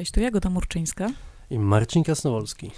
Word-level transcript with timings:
Cześć, 0.00 0.12
tu 0.12 0.20
Jagoda 0.20 0.50
Murczyńska 0.50 1.12
i 1.50 1.58
Marcin 1.58 2.04
Kasnowolski. 2.04 2.70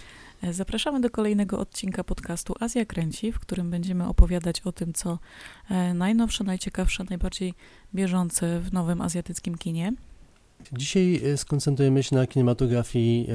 Zapraszamy 0.51 1.01
do 1.01 1.11
kolejnego 1.11 1.59
odcinka 1.59 2.05
podcastu 2.05 2.55
Azja 2.61 2.85
Kręci, 2.85 3.33
w 3.33 3.39
którym 3.39 3.71
będziemy 3.71 4.09
opowiadać 4.09 4.61
o 4.61 4.73
tym, 4.73 4.93
co 4.93 5.19
e, 5.71 5.95
najnowsze, 5.95 6.45
najciekawsze, 6.45 7.05
najbardziej 7.11 7.55
bieżące 7.95 8.61
w 8.61 8.73
nowym 8.73 9.01
azjatyckim 9.01 9.59
kinie. 9.59 9.93
Dzisiaj 10.73 11.21
e, 11.25 11.37
skoncentrujemy 11.37 12.03
się 12.03 12.17
na 12.17 12.27
kinematografii 12.27 13.27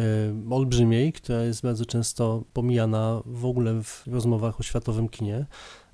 e, 0.49 0.53
olbrzymiej, 0.55 1.13
która 1.13 1.43
jest 1.43 1.61
bardzo 1.61 1.85
często 1.85 2.43
pomijana 2.53 3.21
w 3.25 3.45
ogóle 3.45 3.83
w 3.83 4.03
rozmowach 4.07 4.59
o 4.59 4.63
światowym 4.63 5.09
kinie. 5.09 5.45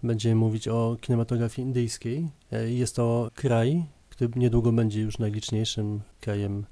Będziemy 0.03 0.35
mówić 0.35 0.67
o 0.67 0.97
kinematografii 1.01 1.67
indyjskiej. 1.67 2.29
Jest 2.67 2.95
to 2.95 3.29
kraj, 3.35 3.85
który 4.09 4.31
niedługo 4.35 4.71
będzie 4.71 5.01
już 5.01 5.17
najliczniejszym 5.17 6.01
krajem 6.21 6.65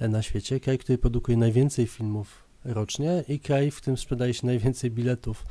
na 0.00 0.22
świecie. 0.22 0.60
Kraj, 0.60 0.78
który 0.78 0.98
produkuje 0.98 1.36
najwięcej 1.36 1.86
filmów 1.86 2.44
rocznie 2.64 3.24
i 3.28 3.40
kraj, 3.40 3.70
w 3.70 3.76
którym 3.76 3.96
sprzedaje 3.96 4.34
się 4.34 4.46
najwięcej 4.46 4.90
biletów 4.90 5.46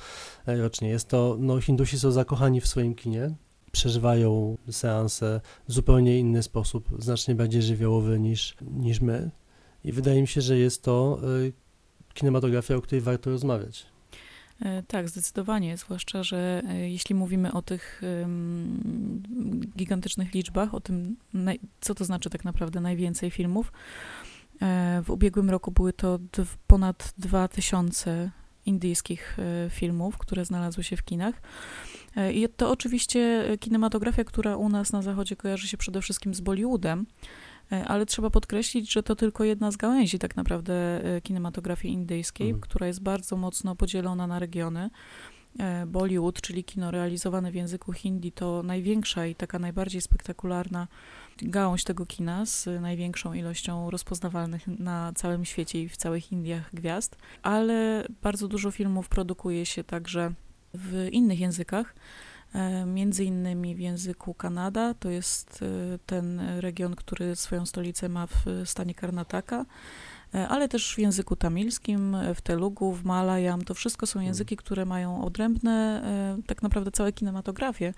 rocznie. 0.45 0.89
Jest 0.89 1.07
to, 1.07 1.37
no 1.39 1.61
Hindusi 1.61 1.99
są 1.99 2.11
zakochani 2.11 2.61
w 2.61 2.67
swoim 2.67 2.95
kinie, 2.95 3.35
przeżywają 3.71 4.57
seanse 4.71 5.41
w 5.67 5.73
zupełnie 5.73 6.19
inny 6.19 6.43
sposób, 6.43 6.89
znacznie 6.99 7.35
bardziej 7.35 7.61
żywiołowy 7.61 8.19
niż, 8.19 8.55
niż 8.61 9.01
my 9.01 9.31
i 9.83 9.91
wydaje 9.91 10.21
mi 10.21 10.27
się, 10.27 10.41
że 10.41 10.57
jest 10.57 10.83
to 10.83 11.19
y, 11.45 11.53
kinematografia, 12.13 12.75
o 12.75 12.81
której 12.81 13.01
warto 13.01 13.29
rozmawiać. 13.29 13.85
E, 14.61 14.83
tak, 14.83 15.09
zdecydowanie, 15.09 15.77
zwłaszcza, 15.77 16.23
że 16.23 16.61
e, 16.69 16.89
jeśli 16.89 17.15
mówimy 17.15 17.53
o 17.53 17.61
tych 17.61 18.01
gigantycznych 19.77 20.33
liczbach, 20.33 20.73
o 20.73 20.79
tym, 20.79 21.15
co 21.81 21.95
to 21.95 22.05
znaczy 22.05 22.29
tak 22.29 22.45
naprawdę 22.45 22.81
najwięcej 22.81 23.31
filmów, 23.31 23.71
w 25.03 25.09
ubiegłym 25.09 25.49
roku 25.49 25.71
były 25.71 25.93
to 25.93 26.19
ponad 26.67 27.13
2000 27.17 28.31
indyjskich 28.65 29.37
filmów, 29.69 30.17
które 30.17 30.45
znalazły 30.45 30.83
się 30.83 30.97
w 30.97 31.03
kinach. 31.03 31.41
I 32.33 32.47
to 32.57 32.71
oczywiście 32.71 33.43
kinematografia, 33.59 34.23
która 34.23 34.57
u 34.57 34.69
nas 34.69 34.91
na 34.91 35.01
zachodzie 35.01 35.35
kojarzy 35.35 35.67
się 35.67 35.77
przede 35.77 36.01
wszystkim 36.01 36.33
z 36.33 36.41
Bollywoodem, 36.41 37.05
E, 37.71 37.85
ale 37.87 38.05
trzeba 38.05 38.29
podkreślić, 38.29 38.93
że 38.93 39.03
to 39.03 39.15
tylko 39.15 39.43
jedna 39.43 39.71
z 39.71 39.77
gałęzi 39.77 40.19
tak 40.19 40.35
naprawdę 40.35 40.73
e, 41.15 41.21
kinematografii 41.21 41.93
indyjskiej, 41.93 42.47
mhm. 42.49 42.61
która 42.61 42.87
jest 42.87 43.01
bardzo 43.01 43.37
mocno 43.37 43.75
podzielona 43.75 44.27
na 44.27 44.39
regiony. 44.39 44.89
E, 45.59 45.85
Bollywood, 45.85 46.41
czyli 46.41 46.63
kino 46.63 46.91
realizowane 46.91 47.51
w 47.51 47.55
języku 47.55 47.93
hindi, 47.93 48.31
to 48.31 48.63
największa 48.63 49.25
i 49.25 49.35
taka 49.35 49.59
najbardziej 49.59 50.01
spektakularna 50.01 50.87
gałąź 51.43 51.83
tego 51.83 52.05
kina 52.05 52.45
z 52.45 52.81
największą 52.81 53.33
ilością 53.33 53.89
rozpoznawalnych 53.89 54.67
na 54.67 55.11
całym 55.15 55.45
świecie 55.45 55.81
i 55.81 55.89
w 55.89 55.97
całych 55.97 56.31
Indiach 56.31 56.69
gwiazd, 56.73 57.17
ale 57.41 58.07
bardzo 58.21 58.47
dużo 58.47 58.71
filmów 58.71 59.09
produkuje 59.09 59.65
się 59.65 59.83
także 59.83 60.33
w 60.73 61.07
innych 61.11 61.39
językach. 61.39 61.93
E, 62.53 62.85
między 62.85 63.23
innymi 63.23 63.75
w 63.75 63.79
języku 63.79 64.33
Kanada, 64.33 64.93
to 64.93 65.09
jest 65.09 65.59
e, 65.61 65.99
ten 66.05 66.41
region, 66.59 66.95
który 66.95 67.35
swoją 67.35 67.65
stolicę 67.65 68.09
ma 68.09 68.27
w 68.27 68.45
stanie 68.65 68.93
Karnataka, 68.93 69.65
e, 70.35 70.47
ale 70.47 70.67
też 70.67 70.95
w 70.95 70.99
języku 70.99 71.35
tamilskim, 71.35 72.17
w 72.35 72.41
Telugu, 72.41 72.93
w 72.93 73.03
Malajam. 73.03 73.61
To 73.61 73.73
wszystko 73.73 74.07
są 74.07 74.19
języki, 74.19 74.57
które 74.57 74.85
mają 74.85 75.25
odrębne, 75.25 76.03
tak 76.47 76.63
naprawdę 76.63 76.91
całe 76.91 77.13
kinematografię 77.13 77.93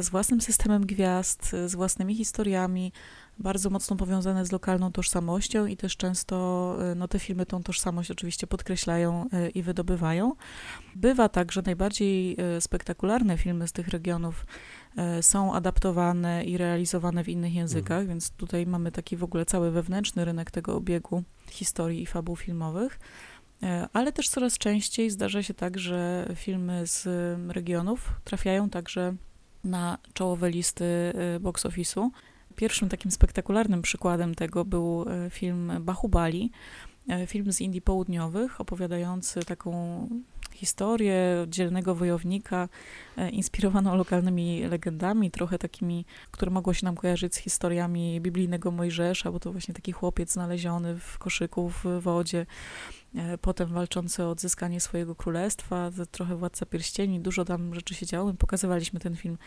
z 0.00 0.08
własnym 0.08 0.40
systemem 0.40 0.86
gwiazd, 0.86 1.56
z 1.66 1.74
własnymi 1.74 2.14
historiami, 2.14 2.92
bardzo 3.40 3.70
mocno 3.70 3.96
powiązane 3.96 4.46
z 4.46 4.52
lokalną 4.52 4.92
tożsamością 4.92 5.66
i 5.66 5.76
też 5.76 5.96
często 5.96 6.76
e, 6.80 6.94
no, 6.94 7.08
te 7.08 7.18
filmy 7.18 7.46
tą 7.46 7.62
tożsamość 7.62 8.10
oczywiście 8.10 8.46
podkreślają 8.46 9.26
e, 9.32 9.48
i 9.48 9.62
wydobywają. 9.62 10.34
Bywa 10.96 11.28
tak, 11.28 11.52
że 11.52 11.62
najbardziej 11.66 12.36
e, 12.38 12.60
spektakularne 12.60 13.38
filmy 13.38 13.68
z 13.68 13.72
tych 13.72 13.88
regionów 13.88 14.46
są 15.20 15.54
adaptowane 15.54 16.44
i 16.44 16.56
realizowane 16.56 17.24
w 17.24 17.28
innych 17.28 17.54
językach, 17.54 17.98
mhm. 17.98 18.08
więc 18.08 18.30
tutaj 18.30 18.66
mamy 18.66 18.92
taki 18.92 19.16
w 19.16 19.24
ogóle 19.24 19.46
cały 19.46 19.70
wewnętrzny 19.70 20.24
rynek 20.24 20.50
tego 20.50 20.76
obiegu 20.76 21.22
historii 21.50 22.02
i 22.02 22.06
fabuł 22.06 22.36
filmowych. 22.36 23.00
Ale 23.92 24.12
też 24.12 24.28
coraz 24.28 24.58
częściej 24.58 25.10
zdarza 25.10 25.42
się 25.42 25.54
tak, 25.54 25.78
że 25.78 26.28
filmy 26.34 26.86
z 26.86 27.08
regionów 27.52 28.12
trafiają 28.24 28.70
także 28.70 29.14
na 29.64 29.98
czołowe 30.14 30.50
listy 30.50 30.84
box 31.40 31.66
office'u. 31.66 32.10
Pierwszym 32.56 32.88
takim 32.88 33.10
spektakularnym 33.10 33.82
przykładem 33.82 34.34
tego 34.34 34.64
był 34.64 35.04
e, 35.08 35.30
film 35.30 35.72
Bahubali, 35.80 36.50
e, 37.08 37.26
film 37.26 37.52
z 37.52 37.60
Indii 37.60 37.82
Południowych, 37.82 38.60
opowiadający 38.60 39.40
taką 39.40 40.08
historię 40.60 41.46
dzielnego 41.48 41.94
wojownika, 41.94 42.68
e, 43.16 43.30
inspirowaną 43.30 43.96
lokalnymi 43.96 44.62
legendami, 44.62 45.30
trochę 45.30 45.58
takimi, 45.58 46.04
które 46.30 46.50
mogło 46.50 46.74
się 46.74 46.84
nam 46.84 46.96
kojarzyć 46.96 47.34
z 47.34 47.38
historiami 47.38 48.20
biblijnego 48.20 48.70
Mojżesza, 48.70 49.32
bo 49.32 49.40
to 49.40 49.52
właśnie 49.52 49.74
taki 49.74 49.92
chłopiec 49.92 50.32
znaleziony 50.32 50.98
w 50.98 51.18
koszyku 51.18 51.68
w 51.70 51.84
wodzie, 52.00 52.46
E, 53.14 53.38
potem 53.38 53.68
walczący 53.68 54.24
o 54.24 54.30
odzyskanie 54.30 54.80
swojego 54.80 55.14
królestwa, 55.14 55.90
trochę 56.10 56.36
Władca 56.36 56.66
Pierścieni, 56.66 57.20
dużo 57.20 57.44
tam 57.44 57.74
rzeczy 57.74 57.94
się 57.94 58.06
działo. 58.06 58.34
Pokazywaliśmy 58.34 59.00
ten 59.00 59.16
film 59.16 59.38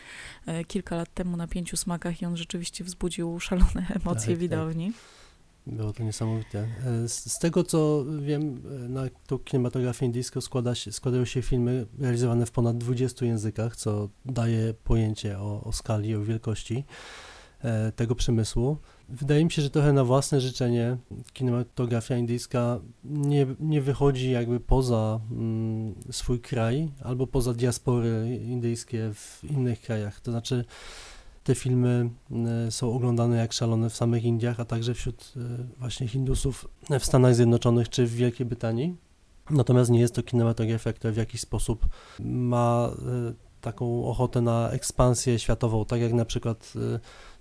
e, 0.46 0.64
kilka 0.64 0.96
lat 0.96 1.14
temu 1.14 1.36
na 1.36 1.48
pięciu 1.48 1.76
smakach 1.76 2.22
i 2.22 2.26
on 2.26 2.36
rzeczywiście 2.36 2.84
wzbudził 2.84 3.40
szalone 3.40 3.86
emocje 4.02 4.32
tak, 4.34 4.38
widowni. 4.38 4.92
Tak. 4.92 5.23
Było 5.66 5.92
to 5.92 6.02
niesamowite. 6.02 6.68
E, 6.86 7.08
z, 7.08 7.32
z, 7.32 7.38
tego, 7.38 7.64
co 7.64 8.04
wiem, 8.20 8.62
na 8.88 9.02
tą 9.26 9.38
kinematografię 9.38 10.06
indyjską 10.06 10.40
składa 10.40 10.74
się, 10.74 10.92
składają 10.92 11.24
się 11.24 11.42
filmy 11.42 11.86
realizowane 11.98 12.46
w 12.46 12.50
ponad 12.50 12.78
20 12.78 13.26
językach, 13.26 13.76
co 13.76 14.08
daje 14.24 14.74
pojęcie 14.74 15.38
o, 15.38 15.64
o 15.64 15.72
skali, 15.72 16.14
o 16.14 16.22
wielkości 16.22 16.84
tego 17.96 18.14
przemysłu. 18.14 18.76
Wydaje 19.08 19.44
mi 19.44 19.50
się, 19.50 19.62
że 19.62 19.70
trochę 19.70 19.92
na 19.92 20.04
własne 20.04 20.40
życzenie 20.40 20.96
kinematografia 21.32 22.16
indyjska 22.16 22.80
nie, 23.04 23.46
nie 23.60 23.80
wychodzi 23.80 24.30
jakby 24.30 24.60
poza 24.60 25.20
mm, 25.30 25.94
swój 26.10 26.40
kraj 26.40 26.90
albo 27.02 27.26
poza 27.26 27.54
diaspory 27.54 28.40
indyjskie 28.44 29.10
w 29.14 29.44
innych 29.50 29.80
krajach. 29.80 30.20
To 30.20 30.30
znaczy 30.30 30.64
te 31.44 31.54
filmy 31.54 32.10
y, 32.68 32.70
są 32.70 32.92
oglądane 32.92 33.36
jak 33.36 33.52
szalone 33.52 33.90
w 33.90 33.96
samych 33.96 34.24
Indiach, 34.24 34.60
a 34.60 34.64
także 34.64 34.94
wśród 34.94 35.32
y, 35.36 35.78
właśnie 35.78 36.08
Hindusów 36.08 36.68
w 37.00 37.04
Stanach 37.04 37.34
Zjednoczonych 37.34 37.88
czy 37.88 38.06
w 38.06 38.14
Wielkiej 38.14 38.46
Brytanii. 38.46 38.96
Natomiast 39.50 39.90
nie 39.90 40.00
jest 40.00 40.14
to 40.14 40.22
kinematografia, 40.22 40.92
która 40.92 41.12
w 41.12 41.16
jakiś 41.16 41.40
sposób 41.40 41.86
ma 42.20 42.90
y, 43.30 43.34
taką 43.60 44.06
ochotę 44.06 44.40
na 44.40 44.70
ekspansję 44.70 45.38
światową, 45.38 45.84
tak 45.84 46.00
jak 46.00 46.12
na 46.12 46.24
przykład 46.24 46.72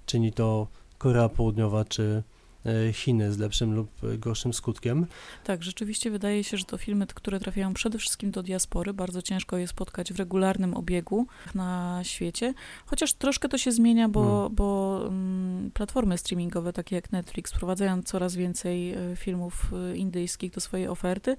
czyni 0.06 0.34
to 0.34 0.68
Korea 1.04 1.30
Południowa 1.30 1.86
czy 1.86 2.04
e, 2.04 2.33
Chiny 2.94 3.34
z 3.34 3.38
lepszym 3.38 3.76
lub 3.76 3.90
gorszym 4.18 4.54
skutkiem. 4.54 5.06
Tak, 5.44 5.64
rzeczywiście 5.64 6.12
wydaje 6.12 6.44
się, 6.44 6.58
że 6.58 6.66
to 6.66 6.78
filmy, 6.78 7.08
które 7.08 7.40
trafiają 7.40 7.74
przede 7.74 7.98
wszystkim 7.98 8.32
do 8.32 8.44
diaspory. 8.44 8.94
Bardzo 8.94 9.22
ciężko 9.22 9.58
je 9.58 9.68
spotkać 9.68 10.14
w 10.14 10.18
regularnym 10.20 10.74
obiegu 10.74 11.28
na 11.56 12.00
świecie. 12.04 12.54
Chociaż 12.86 13.14
troszkę 13.14 13.50
to 13.50 13.58
się 13.58 13.72
zmienia, 13.72 14.10
bo, 14.10 14.24
hmm. 14.24 14.56
bo 14.56 15.00
um, 15.04 15.72
platformy 15.74 16.18
streamingowe, 16.18 16.74
takie 16.74 16.96
jak 16.96 17.12
Netflix, 17.12 17.52
wprowadzają 17.52 18.04
coraz 18.04 18.36
więcej 18.36 18.94
e, 18.94 19.16
filmów 19.16 19.72
e, 19.74 19.98
indyjskich 19.98 20.52
do 20.52 20.62
swojej 20.62 20.88
oferty. 20.88 21.36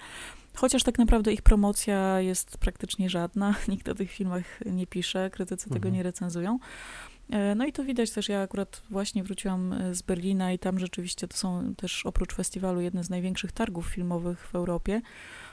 Chociaż 0.54 0.82
tak 0.82 0.98
naprawdę 0.98 1.32
ich 1.32 1.42
promocja 1.42 2.20
jest 2.20 2.58
praktycznie 2.58 3.10
żadna. 3.10 3.54
Nikt 3.68 3.88
o 3.88 3.94
tych 3.94 4.10
filmach 4.10 4.44
nie 4.66 4.86
pisze, 4.86 5.30
krytycy 5.30 5.64
tego 5.64 5.76
mhm. 5.76 5.94
nie 5.94 6.02
recenzują. 6.02 6.58
E, 7.30 7.54
no 7.54 7.66
i 7.66 7.72
to 7.72 7.84
widać 7.84 8.10
też, 8.10 8.28
ja 8.28 8.40
akurat 8.40 8.82
właśnie 8.90 9.24
wróciłam 9.24 9.72
e, 9.72 9.94
z 9.94 10.02
Berlina 10.02 10.52
i 10.52 10.58
tam 10.58 10.78
rzeczywiście 10.78 11.28
to 11.28 11.36
są 11.36 11.74
też 11.74 12.06
oprócz 12.06 12.34
festiwalu 12.34 12.80
jedne 12.80 13.04
z 13.04 13.10
największych 13.10 13.52
targów 13.52 13.86
filmowych 13.86 14.46
w 14.46 14.54
Europie. 14.54 15.00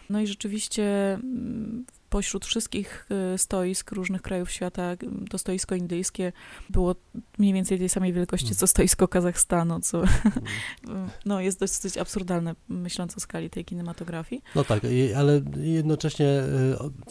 No 0.10 0.22
i 0.22 0.28
rzeczywiście 0.28 1.14
mm, 1.14 1.86
pośród 2.10 2.46
wszystkich 2.46 3.08
e, 3.34 3.38
stoisk 3.38 3.92
różnych 3.92 4.22
krajów 4.22 4.52
świata 4.52 4.96
to 5.30 5.38
stoisko 5.38 5.76
indyjskie 5.76 6.32
było 6.70 6.96
mniej 7.38 7.54
więcej 7.54 7.80
tej 7.80 7.90
samej 7.90 8.14
wielkości 8.14 8.48
mm. 8.48 8.58
co 8.58 8.68
stoisko 8.68 9.08
Kazachstanu, 9.08 9.80
co 9.80 9.98
mm. 9.98 11.10
no, 11.26 11.42
jest 11.42 11.60
dosyć 11.60 11.98
absurdalne, 11.98 12.56
myśląc 12.70 13.18
o 13.18 13.20
skali 13.20 13.50
tej 13.50 13.66
kinematografii. 13.66 14.42
No 14.56 14.64
tak, 14.64 14.82
ale 15.16 15.42
jednocześnie 15.58 16.44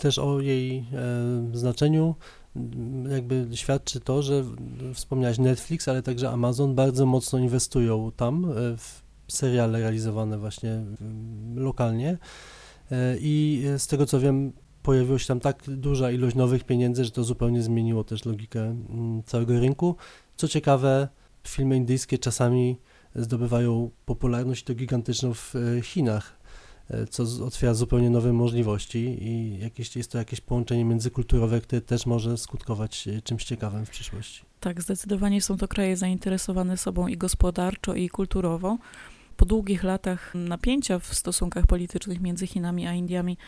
też 0.01 0.19
o 0.19 0.41
jej 0.41 0.85
znaczeniu 1.53 2.15
jakby 3.11 3.47
świadczy 3.55 4.01
to, 4.01 4.23
że 4.23 4.45
wspomniałeś 4.95 5.39
Netflix, 5.39 5.89
ale 5.89 6.03
także 6.03 6.31
Amazon 6.31 6.75
bardzo 6.75 7.07
mocno 7.07 7.39
inwestują 7.39 8.13
tam 8.17 8.45
e, 8.45 8.77
w 8.77 9.03
seriale 9.29 9.81
realizowane 9.81 10.39
właśnie 10.39 10.85
lokalnie 11.55 12.19
e, 12.91 13.17
i 13.21 13.63
z 13.79 13.87
tego 13.87 14.07
co 14.07 14.21
wiem 14.21 14.53
pojawiła 14.83 15.19
się 15.19 15.27
tam 15.27 15.41
tak 15.41 15.71
duża 15.71 16.11
ilość 16.11 16.37
nowych 16.37 16.65
pieniędzy, 16.65 17.05
że 17.05 17.11
to 17.11 17.25
zupełnie 17.25 17.63
zmieniło 17.63 18.05
też 18.05 18.25
logikę 18.25 18.77
całego 19.27 19.61
rynku. 19.61 19.97
Co 20.37 20.49
ciekawe, 20.49 21.09
filmy 21.49 21.77
indyjskie 21.77 22.19
czasami 22.19 22.77
zdobywają 23.15 23.91
popularność 24.07 24.65
to 24.65 24.75
gigantyczną 24.75 25.35
w 25.35 25.55
Chinach, 25.83 26.40
co 27.11 27.45
otwiera 27.45 27.75
zupełnie 27.75 28.11
nowe 28.11 28.33
możliwości 28.33 28.99
i 28.99 29.59
jakieś, 29.59 29.97
jest 29.97 30.13
to 30.13 30.19
jakieś 30.19 30.41
połączenie 30.41 30.85
międzykulturowe, 30.85 31.61
które 31.61 31.81
też 31.83 32.07
może 32.07 32.37
skutkować 32.37 33.09
czymś 33.25 33.45
ciekawym 33.45 33.87
w 33.87 33.91
przyszłości. 33.91 34.43
Tak, 34.61 34.83
zdecydowanie 34.83 35.43
są 35.43 35.57
to 35.57 35.69
kraje 35.69 35.97
zainteresowane 35.97 36.77
sobą 36.77 37.07
i 37.07 37.17
gospodarczo, 37.17 37.95
i 37.95 38.09
kulturowo 38.09 38.79
po 39.41 39.47
długich 39.47 39.83
latach 39.83 40.35
napięcia 40.35 40.99
w 40.99 41.15
stosunkach 41.15 41.67
politycznych 41.67 42.21
między 42.21 42.47
Chinami 42.47 42.87
a 42.87 42.95
Indiami 42.95 43.39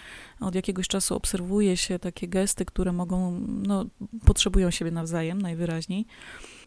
od 0.41 0.55
jakiegoś 0.55 0.89
czasu 0.89 1.15
obserwuje 1.15 1.77
się 1.77 1.99
takie 1.99 2.29
gesty, 2.29 2.65
które 2.65 2.93
mogą, 2.93 3.41
no, 3.49 3.85
potrzebują 4.25 4.71
siebie 4.71 4.91
nawzajem 4.91 5.43
najwyraźniej 5.43 6.07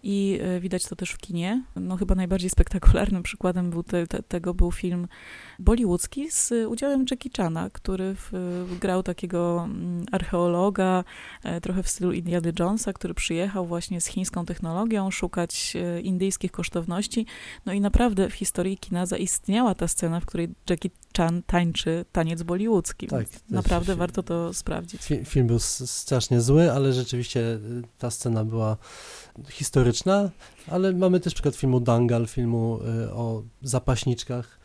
i 0.05 0.39
e, 0.41 0.59
widać 0.59 0.83
to 0.83 0.95
też 0.95 1.11
w 1.11 1.17
kinie. 1.17 1.63
No 1.75 1.97
chyba 1.97 2.15
najbardziej 2.15 2.49
spektakularnym 2.49 3.23
przykładem 3.29 3.69
był 3.69 3.83
te, 3.83 4.07
te, 4.07 4.23
tego 4.23 4.53
był 4.53 4.71
film 4.71 5.07
bollywoodzki 5.59 6.31
z 6.31 6.53
udziałem 6.67 7.05
Jackie 7.11 7.29
Chana, 7.37 7.69
który 7.69 8.15
w, 8.15 8.31
grał 8.81 9.03
takiego 9.03 9.63
mm, 9.63 10.05
archeologa, 10.11 11.03
e, 11.43 11.61
trochę 11.61 11.83
w 11.83 11.89
stylu 11.89 12.11
Indiana 12.11 12.51
Jonesa, 12.59 12.93
który 12.93 13.13
przyjechał 13.13 13.65
właśnie 13.65 14.01
z 14.01 14.05
chińską 14.05 14.45
technologią 14.45 15.11
szukać 15.11 15.73
e, 15.75 16.01
indyjskich 16.01 16.51
kosztowności. 16.51 17.25
No 17.65 17.73
i 17.73 17.81
naprawdę 17.81 18.29
w 18.29 18.33
historii 18.33 18.77
kina 18.77 19.05
zaistniała 19.05 19.75
ta 19.75 19.87
scena, 19.87 20.19
w 20.19 20.25
której 20.25 20.49
Jackie 20.69 20.89
Chan 21.17 21.44
tańczy 21.44 22.06
taniec 22.12 22.44
bollywoodzki. 22.44 23.07
Tak, 23.07 23.25
naprawdę 23.50 23.85
film, 23.85 24.00
warto 24.00 24.23
to 24.23 24.53
sprawdzić. 24.53 25.01
Film 25.25 25.47
był 25.47 25.59
strasznie 25.59 26.41
zły, 26.41 26.71
ale 26.71 26.94
rzeczywiście 26.94 27.59
ta 27.97 28.12
scena 28.12 28.45
była 28.45 28.77
historyczna, 29.50 30.29
ale 30.67 30.94
mamy 30.94 31.19
też 31.19 31.33
przykład 31.33 31.56
filmu 31.56 31.79
Dangal, 31.79 32.27
filmu 32.27 32.79
y, 33.07 33.13
o 33.13 33.44
zapaśniczkach, 33.62 34.59
y, 34.62 34.64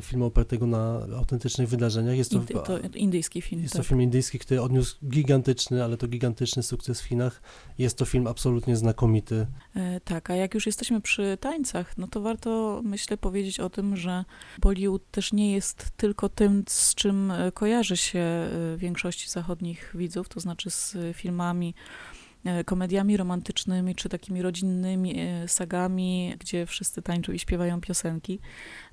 filmu 0.00 0.24
opartego 0.24 0.66
na 0.66 1.06
autentycznych 1.16 1.68
wydarzeniach. 1.68 2.16
Jest 2.16 2.30
to, 2.30 2.60
to 2.62 2.78
indyjski 2.94 3.42
film. 3.42 3.62
Jest 3.62 3.74
tak. 3.74 3.82
to 3.82 3.88
film 3.88 4.02
indyjski, 4.02 4.38
który 4.38 4.62
odniósł 4.62 4.96
gigantyczny, 5.08 5.84
ale 5.84 5.96
to 5.96 6.08
gigantyczny 6.08 6.62
sukces 6.62 7.00
w 7.00 7.04
Chinach. 7.04 7.42
Jest 7.78 7.98
to 7.98 8.04
film 8.04 8.26
absolutnie 8.26 8.76
znakomity. 8.76 9.46
E, 9.76 10.00
tak, 10.00 10.30
a 10.30 10.36
jak 10.36 10.54
już 10.54 10.66
jesteśmy 10.66 11.00
przy 11.00 11.38
tańcach, 11.40 11.98
no 11.98 12.08
to 12.08 12.20
warto, 12.20 12.80
myślę, 12.84 13.16
powiedzieć 13.16 13.60
o 13.60 13.70
tym, 13.70 13.96
że 13.96 14.24
Bollywood 14.58 15.10
też 15.10 15.32
nie 15.32 15.52
jest 15.52 15.90
tylko 15.96 16.28
tym, 16.28 16.64
z 16.68 16.94
czym 16.94 17.30
e, 17.30 17.52
kojarzy 17.52 17.96
się 17.96 18.18
e, 18.18 18.76
większości 18.76 19.30
zachodnich 19.30 19.92
widzów, 19.94 20.28
to 20.28 20.40
znaczy 20.40 20.70
z 20.70 20.96
filmami 21.16 21.60
E, 21.70 22.19
komediami 22.66 23.16
romantycznymi, 23.16 23.94
czy 23.94 24.08
takimi 24.08 24.42
rodzinnymi 24.42 25.14
e, 25.18 25.48
sagami, 25.48 26.34
gdzie 26.38 26.66
wszyscy 26.66 27.02
tańczą 27.02 27.32
i 27.32 27.38
śpiewają 27.38 27.80
piosenki, 27.80 28.38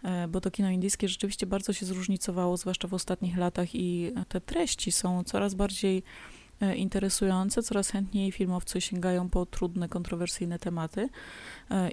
e, 0.04 0.28
bo 0.28 0.42
to 0.42 0.52
kino 0.52 0.70
indyjskie 0.70 1.08
rzeczywiście 1.08 1.46
bardzo 1.46 1.74
się 1.74 1.86
zróżnicowało, 1.86 2.58
zwłaszcza 2.58 2.88
w 2.88 2.94
ostatnich 2.94 3.38
latach 3.38 3.76
i 3.76 4.12
te 4.28 4.42
treści 4.42 4.92
są 4.92 5.24
coraz 5.24 5.54
bardziej 5.54 6.04
interesujące, 6.76 7.64
coraz 7.64 7.90
chętniej 7.90 8.32
filmowcy 8.32 8.82
sięgają 8.82 9.30
po 9.30 9.46
trudne, 9.46 9.90
kontrowersyjne 9.90 10.60
tematy. 10.60 11.10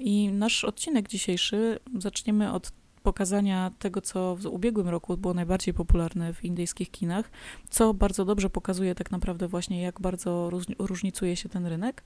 I 0.01 0.29
nasz 0.33 0.65
odcinek 0.65 1.09
dzisiejszy 1.09 1.79
zaczniemy 1.99 2.53
od 2.53 2.73
pokazania 3.05 3.71
tego, 3.79 4.01
co 4.01 4.37
w 4.37 4.47
ubiegłym 4.47 4.89
roku 4.89 5.17
było 5.17 5.35
najbardziej 5.35 5.75
popularne 5.75 6.35
w 6.35 6.45
indyjskich 6.45 6.91
kinach, 6.91 7.31
co 7.71 7.95
bardzo 7.95 8.25
dobrze 8.25 8.51
pokazuje 8.51 8.95
tak 8.95 9.11
naprawdę 9.11 9.49
właśnie, 9.49 9.83
jak 9.83 10.01
bardzo 10.01 10.51
różnicuje 10.79 11.37
się 11.37 11.49
ten 11.49 11.67
rynek. 11.67 12.03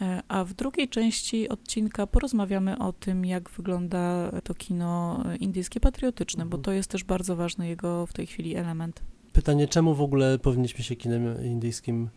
E, 0.00 0.22
a 0.28 0.44
w 0.44 0.54
drugiej 0.54 0.88
części 0.88 1.48
odcinka 1.48 2.06
porozmawiamy 2.06 2.78
o 2.78 2.92
tym, 2.92 3.24
jak 3.24 3.50
wygląda 3.50 4.30
to 4.44 4.54
kino 4.54 5.24
indyjskie 5.40 5.80
patriotyczne, 5.80 6.44
bo 6.44 6.56
mhm. 6.56 6.62
to 6.62 6.72
jest 6.72 6.90
też 6.90 7.04
bardzo 7.04 7.36
ważny 7.36 7.68
jego 7.68 8.06
w 8.06 8.12
tej 8.12 8.26
chwili 8.26 8.56
element. 8.56 9.02
Pytanie, 9.32 9.68
czemu 9.68 9.94
w 9.94 10.00
ogóle 10.00 10.38
powinniśmy 10.38 10.84
się 10.84 10.96
kinem 10.96 11.44
indyjskim 11.44 12.08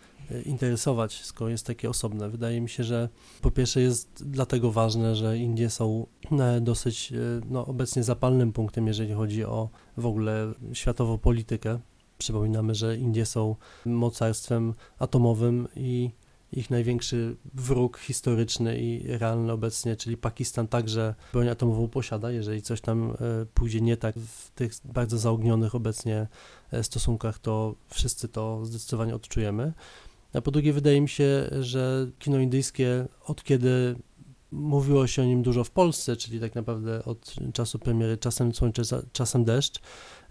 interesować, 0.45 1.23
skoro 1.23 1.49
jest 1.49 1.67
takie 1.67 1.89
osobne. 1.89 2.29
Wydaje 2.29 2.61
mi 2.61 2.69
się, 2.69 2.83
że 2.83 3.09
po 3.41 3.51
pierwsze 3.51 3.81
jest 3.81 4.23
dlatego 4.25 4.71
ważne, 4.71 5.15
że 5.15 5.37
Indie 5.37 5.69
są 5.69 6.07
e, 6.31 6.61
dosyć 6.61 7.13
e, 7.13 7.15
no, 7.49 7.65
obecnie 7.65 8.03
zapalnym 8.03 8.53
punktem, 8.53 8.87
jeżeli 8.87 9.13
chodzi 9.13 9.43
o 9.43 9.69
w 9.97 10.05
ogóle 10.05 10.53
światową 10.73 11.17
politykę. 11.17 11.79
Przypominamy, 12.17 12.75
że 12.75 12.97
Indie 12.97 13.25
są 13.25 13.55
mocarstwem 13.85 14.73
atomowym 14.99 15.67
i 15.75 16.11
ich 16.51 16.69
największy 16.69 17.35
wróg 17.53 17.97
historyczny 17.97 18.77
i 18.77 19.17
realny 19.17 19.53
obecnie, 19.53 19.95
czyli 19.95 20.17
Pakistan, 20.17 20.67
także 20.67 21.15
broń 21.33 21.49
atomową 21.49 21.87
posiada. 21.87 22.31
Jeżeli 22.31 22.61
coś 22.61 22.81
tam 22.81 23.13
pójdzie 23.53 23.81
nie 23.81 23.97
tak 23.97 24.15
w 24.15 24.51
tych 24.51 24.73
bardzo 24.85 25.17
zaognionych 25.17 25.75
obecnie 25.75 26.27
stosunkach, 26.81 27.39
to 27.39 27.75
wszyscy 27.89 28.27
to 28.27 28.65
zdecydowanie 28.65 29.15
odczujemy. 29.15 29.73
A 30.33 30.41
po 30.41 30.51
drugie, 30.51 30.73
wydaje 30.73 31.01
mi 31.01 31.09
się, 31.09 31.49
że 31.61 32.11
kino 32.19 32.39
indyjskie, 32.39 33.07
od 33.25 33.43
kiedy 33.43 33.95
mówiło 34.53 35.07
się 35.07 35.21
o 35.21 35.25
nim 35.25 35.43
dużo 35.43 35.63
w 35.63 35.71
Polsce, 35.71 36.15
czyli 36.15 36.39
tak 36.39 36.55
naprawdę 36.55 37.05
od 37.05 37.35
czasu 37.53 37.79
premiery 37.79 38.17
Czasem 38.17 38.53
Słońce, 38.53 38.81
Czasem 39.13 39.43
Deszcz, 39.43 39.79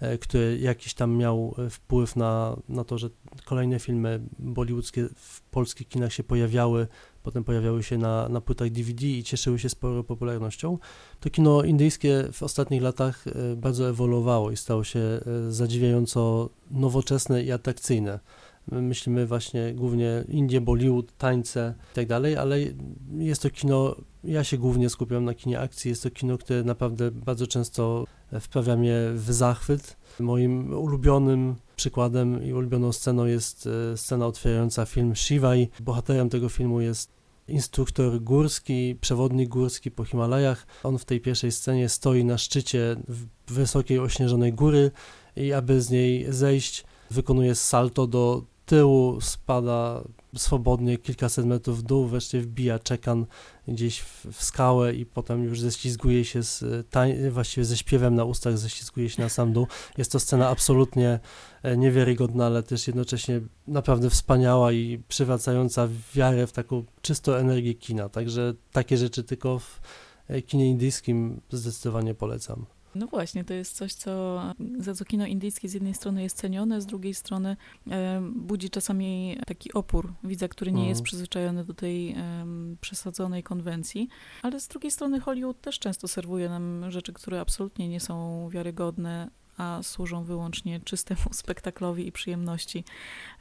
e, 0.00 0.18
który 0.18 0.58
jakiś 0.58 0.94
tam 0.94 1.16
miał 1.16 1.54
wpływ 1.70 2.16
na, 2.16 2.56
na 2.68 2.84
to, 2.84 2.98
że 2.98 3.10
kolejne 3.44 3.78
filmy 3.78 4.20
bollywoodzkie 4.38 5.08
w 5.16 5.40
polskich 5.40 5.88
kinach 5.88 6.12
się 6.12 6.24
pojawiały, 6.24 6.86
potem 7.22 7.44
pojawiały 7.44 7.82
się 7.82 7.98
na, 7.98 8.28
na 8.28 8.40
płytach 8.40 8.70
DVD 8.70 9.06
i 9.06 9.22
cieszyły 9.22 9.58
się 9.58 9.68
sporą 9.68 10.02
popularnością, 10.02 10.78
to 11.20 11.30
kino 11.30 11.62
indyjskie 11.62 12.24
w 12.32 12.42
ostatnich 12.42 12.82
latach 12.82 13.24
e, 13.26 13.56
bardzo 13.56 13.88
ewoluowało 13.88 14.50
i 14.50 14.56
stało 14.56 14.84
się 14.84 15.00
e, 15.00 15.52
zadziwiająco 15.52 16.50
nowoczesne 16.70 17.42
i 17.42 17.52
atrakcyjne. 17.52 18.20
My 18.70 18.82
myślimy 18.82 19.26
właśnie 19.26 19.74
głównie 19.74 20.24
Indie, 20.28 20.60
Bollywood, 20.60 21.16
tańce 21.18 21.74
i 21.92 21.94
tak 21.94 22.10
ale 22.38 22.58
jest 23.18 23.42
to 23.42 23.50
kino, 23.50 23.96
ja 24.24 24.44
się 24.44 24.58
głównie 24.58 24.90
skupiam 24.90 25.24
na 25.24 25.34
kinie 25.34 25.60
akcji, 25.60 25.88
jest 25.88 26.02
to 26.02 26.10
kino, 26.10 26.38
które 26.38 26.64
naprawdę 26.64 27.10
bardzo 27.10 27.46
często 27.46 28.04
wprawia 28.40 28.76
mnie 28.76 28.94
w 29.14 29.32
zachwyt. 29.32 29.96
Moim 30.20 30.74
ulubionym 30.74 31.56
przykładem 31.76 32.44
i 32.44 32.52
ulubioną 32.52 32.92
sceną 32.92 33.24
jest 33.24 33.68
e, 33.92 33.96
scena 33.96 34.26
otwierająca 34.26 34.86
film 34.86 35.16
Shivai. 35.16 35.68
Bohaterem 35.80 36.28
tego 36.28 36.48
filmu 36.48 36.80
jest 36.80 37.12
instruktor 37.48 38.20
górski, 38.20 38.96
przewodnik 39.00 39.48
górski 39.48 39.90
po 39.90 40.04
Himalajach. 40.04 40.66
On 40.82 40.98
w 40.98 41.04
tej 41.04 41.20
pierwszej 41.20 41.52
scenie 41.52 41.88
stoi 41.88 42.24
na 42.24 42.38
szczycie 42.38 42.96
wysokiej 43.48 43.98
ośnieżonej 43.98 44.52
góry 44.52 44.90
i 45.36 45.52
aby 45.52 45.82
z 45.82 45.90
niej 45.90 46.32
zejść, 46.32 46.84
wykonuje 47.10 47.54
salto 47.54 48.06
do 48.06 48.51
tyłu 48.66 49.20
spada 49.20 50.02
swobodnie 50.36 50.98
kilkaset 50.98 51.46
metrów 51.46 51.78
w 51.78 51.82
dół, 51.82 52.06
wreszcie 52.06 52.40
wbija 52.40 52.78
czekan 52.78 53.26
gdzieś 53.68 54.00
w, 54.00 54.26
w 54.32 54.44
skałę 54.44 54.94
i 54.94 55.06
potem 55.06 55.44
już 55.44 55.60
ześlizguje 55.60 56.24
się 56.24 56.42
z, 56.42 56.64
tań, 56.90 57.30
właściwie 57.30 57.64
ze 57.64 57.76
śpiewem 57.76 58.14
na 58.14 58.24
ustach 58.24 58.58
ześlizguje 58.58 59.10
się 59.10 59.22
na 59.22 59.28
sam 59.28 59.52
dół. 59.52 59.66
Jest 59.98 60.12
to 60.12 60.20
scena 60.20 60.48
absolutnie 60.48 61.20
e, 61.62 61.76
niewiarygodna, 61.76 62.46
ale 62.46 62.62
też 62.62 62.86
jednocześnie 62.86 63.40
naprawdę 63.66 64.10
wspaniała 64.10 64.72
i 64.72 65.02
przywracająca 65.08 65.88
wiarę 66.14 66.46
w 66.46 66.52
taką 66.52 66.84
czystą 67.02 67.32
energię 67.32 67.74
kina. 67.74 68.08
Także 68.08 68.54
takie 68.72 68.96
rzeczy 68.96 69.24
tylko 69.24 69.58
w 69.58 69.80
e, 70.28 70.42
kinie 70.42 70.70
indyjskim 70.70 71.40
zdecydowanie 71.50 72.14
polecam. 72.14 72.66
No 72.94 73.06
właśnie, 73.06 73.44
to 73.44 73.54
jest 73.54 73.76
coś, 73.76 73.94
co 73.94 74.42
za 74.78 74.94
co 74.94 75.04
kino 75.04 75.26
indyjskie 75.26 75.68
z 75.68 75.74
jednej 75.74 75.94
strony 75.94 76.22
jest 76.22 76.36
cenione, 76.36 76.80
z 76.80 76.86
drugiej 76.86 77.14
strony 77.14 77.56
e, 77.90 78.22
budzi 78.34 78.70
czasami 78.70 79.38
taki 79.46 79.72
opór 79.72 80.12
widza, 80.24 80.48
który 80.48 80.72
nie 80.72 80.88
jest 80.88 81.00
mhm. 81.00 81.04
przyzwyczajony 81.04 81.64
do 81.64 81.74
tej 81.74 82.16
przesadzonej 82.80 83.42
konwencji, 83.42 84.08
ale 84.42 84.60
z 84.60 84.68
drugiej 84.68 84.90
strony 84.90 85.20
Hollywood 85.20 85.60
też 85.60 85.78
często 85.78 86.08
serwuje 86.08 86.48
nam 86.48 86.90
rzeczy, 86.90 87.12
które 87.12 87.40
absolutnie 87.40 87.88
nie 87.88 88.00
są 88.00 88.48
wiarygodne, 88.48 89.30
a 89.56 89.80
służą 89.82 90.24
wyłącznie 90.24 90.80
czystemu 90.80 91.20
spektaklowi 91.42 92.06
i 92.06 92.12
przyjemności 92.12 92.84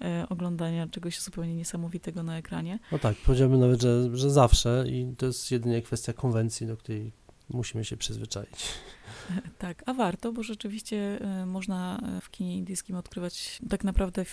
e, 0.02 0.26
oglądania 0.30 0.88
czegoś 0.88 1.20
zupełnie 1.20 1.56
niesamowitego 1.56 2.24
na 2.24 2.38
ekranie. 2.38 2.80
No 2.92 3.00
tak, 3.00 3.16
powiedziałbym 3.26 3.60
nawet, 3.60 3.82
że, 3.82 4.18
że 4.18 4.30
zawsze 4.30 4.86
i 4.88 5.16
to 5.18 5.26
jest 5.26 5.52
jedynie 5.52 5.82
kwestia 5.82 6.14
konwencji, 6.14 6.68
do 6.68 6.78
której 6.78 7.12
musimy 7.54 7.86
się 7.86 7.98
przyzwyczaić. 7.98 8.74
Tak, 9.58 9.84
a 9.86 9.94
warto, 9.94 10.34
bo 10.34 10.44
rzeczywiście 10.44 11.20
e, 11.22 11.46
można 11.46 12.00
e, 12.18 12.22
w 12.22 12.32
kinie 12.32 12.58
indyjskim 12.58 12.96
odkrywać 12.96 13.60
tak 13.70 13.84
naprawdę 13.84 14.26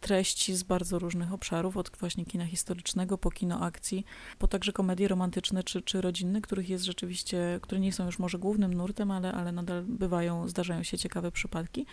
treści 0.00 0.54
z 0.54 0.62
bardzo 0.62 0.98
różnych 0.98 1.32
obszarów, 1.32 1.76
od 1.76 1.90
właśnie 2.00 2.24
kina 2.24 2.46
historycznego 2.46 3.18
po 3.18 3.30
kino 3.30 3.60
akcji, 3.60 4.04
po 4.38 4.48
także 4.48 4.72
komedie 4.72 5.08
romantyczne 5.08 5.62
czy, 5.64 5.82
czy 5.82 6.00
rodzinne, 6.00 6.40
których 6.40 6.68
jest 6.68 6.84
rzeczywiście, 6.84 7.58
które 7.62 7.80
nie 7.80 7.92
są 7.92 8.06
już 8.06 8.18
może 8.18 8.38
głównym 8.38 8.74
nurtem, 8.74 9.10
ale, 9.10 9.32
ale 9.32 9.52
nadal 9.52 9.82
bywają, 9.82 10.48
zdarzają 10.48 10.82
się 10.82 10.98
ciekawe 10.98 11.32
przypadki. 11.32 11.86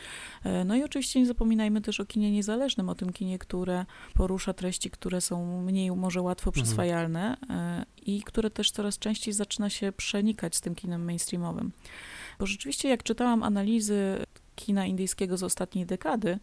E, 0.43 0.63
no 0.63 0.75
i 0.75 0.83
oczywiście 0.83 1.19
nie 1.19 1.25
zapominajmy 1.25 1.81
też 1.81 1.99
o 1.99 2.05
kinie 2.05 2.31
niezależnym, 2.31 2.89
o 2.89 2.95
tym 2.95 3.13
kinie, 3.13 3.39
które 3.39 3.85
porusza 4.13 4.53
treści, 4.53 4.89
które 4.89 5.21
są 5.21 5.61
mniej 5.61 5.91
może 5.91 6.21
łatwo 6.21 6.49
mhm. 6.49 6.63
przyswajalne 6.63 7.37
mhm. 7.41 7.85
i 8.05 8.23
które 8.23 8.49
też 8.49 8.71
coraz 8.71 8.99
częściej 8.99 9.33
zaczyna 9.33 9.69
się 9.69 9.91
przenikać 9.91 10.55
z 10.55 10.61
tym 10.61 10.75
kinem 10.75 11.05
mainstreamowym. 11.05 11.71
Bo 12.39 12.45
rzeczywiście 12.45 12.89
jak 12.89 13.03
czytałam 13.03 13.43
analizy 13.43 14.25
kina 14.55 14.85
indyjskiego 14.85 15.37
z 15.37 15.43
ostatniej 15.43 15.85
dekady, 15.85 16.39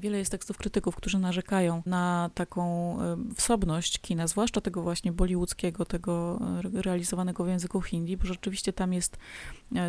wiele 0.00 0.18
jest 0.18 0.30
tekstów 0.30 0.56
krytyków, 0.56 0.96
którzy 0.96 1.18
narzekają 1.18 1.82
na 1.86 2.30
taką 2.34 2.96
e, 3.00 3.16
wsobność 3.34 3.98
kina, 3.98 4.26
zwłaszcza 4.26 4.60
tego 4.60 4.82
właśnie 4.82 5.12
bollywoodzkiego, 5.12 5.84
tego 5.84 6.40
e, 6.74 6.82
realizowanego 6.82 7.44
w 7.44 7.48
języku 7.48 7.80
hindi, 7.80 8.16
bo 8.16 8.26
rzeczywiście 8.26 8.72
tam 8.72 8.92
jest 8.92 9.16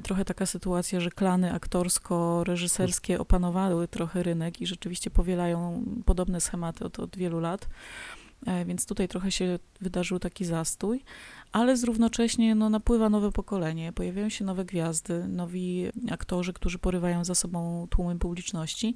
trochę 0.04 0.26
taka 0.26 0.46
sytuacja, 0.46 1.00
że 1.00 1.10
klany 1.10 1.54
aktorsko-reżyserskie 1.54 3.20
opanowały 3.20 3.88
trochę 3.88 4.24
rynek 4.24 4.62
i 4.62 4.68
rzeczywiście 4.68 5.10
powielają 5.10 5.86
podobne 6.06 6.42
schematy 6.42 6.86
od, 6.86 7.00
od 7.00 7.18
wielu 7.18 7.40
lat. 7.40 7.68
Więc 8.66 8.86
tutaj 8.86 9.08
trochę 9.08 9.32
się 9.32 9.60
wydarzył 9.82 10.20
taki 10.20 10.46
zastój, 10.46 11.04
ale 11.52 11.76
równocześnie 11.76 12.56
no, 12.56 12.70
napływa 12.70 13.10
nowe 13.10 13.32
pokolenie, 13.32 13.94
pojawiają 13.94 14.30
się 14.30 14.46
nowe 14.46 14.66
gwiazdy, 14.66 15.28
nowi 15.28 15.90
aktorzy, 16.12 16.54
którzy 16.54 16.80
porywają 16.80 17.26
za 17.26 17.36
sobą 17.36 17.88
tłumy 17.90 18.20
publiczności 18.20 18.96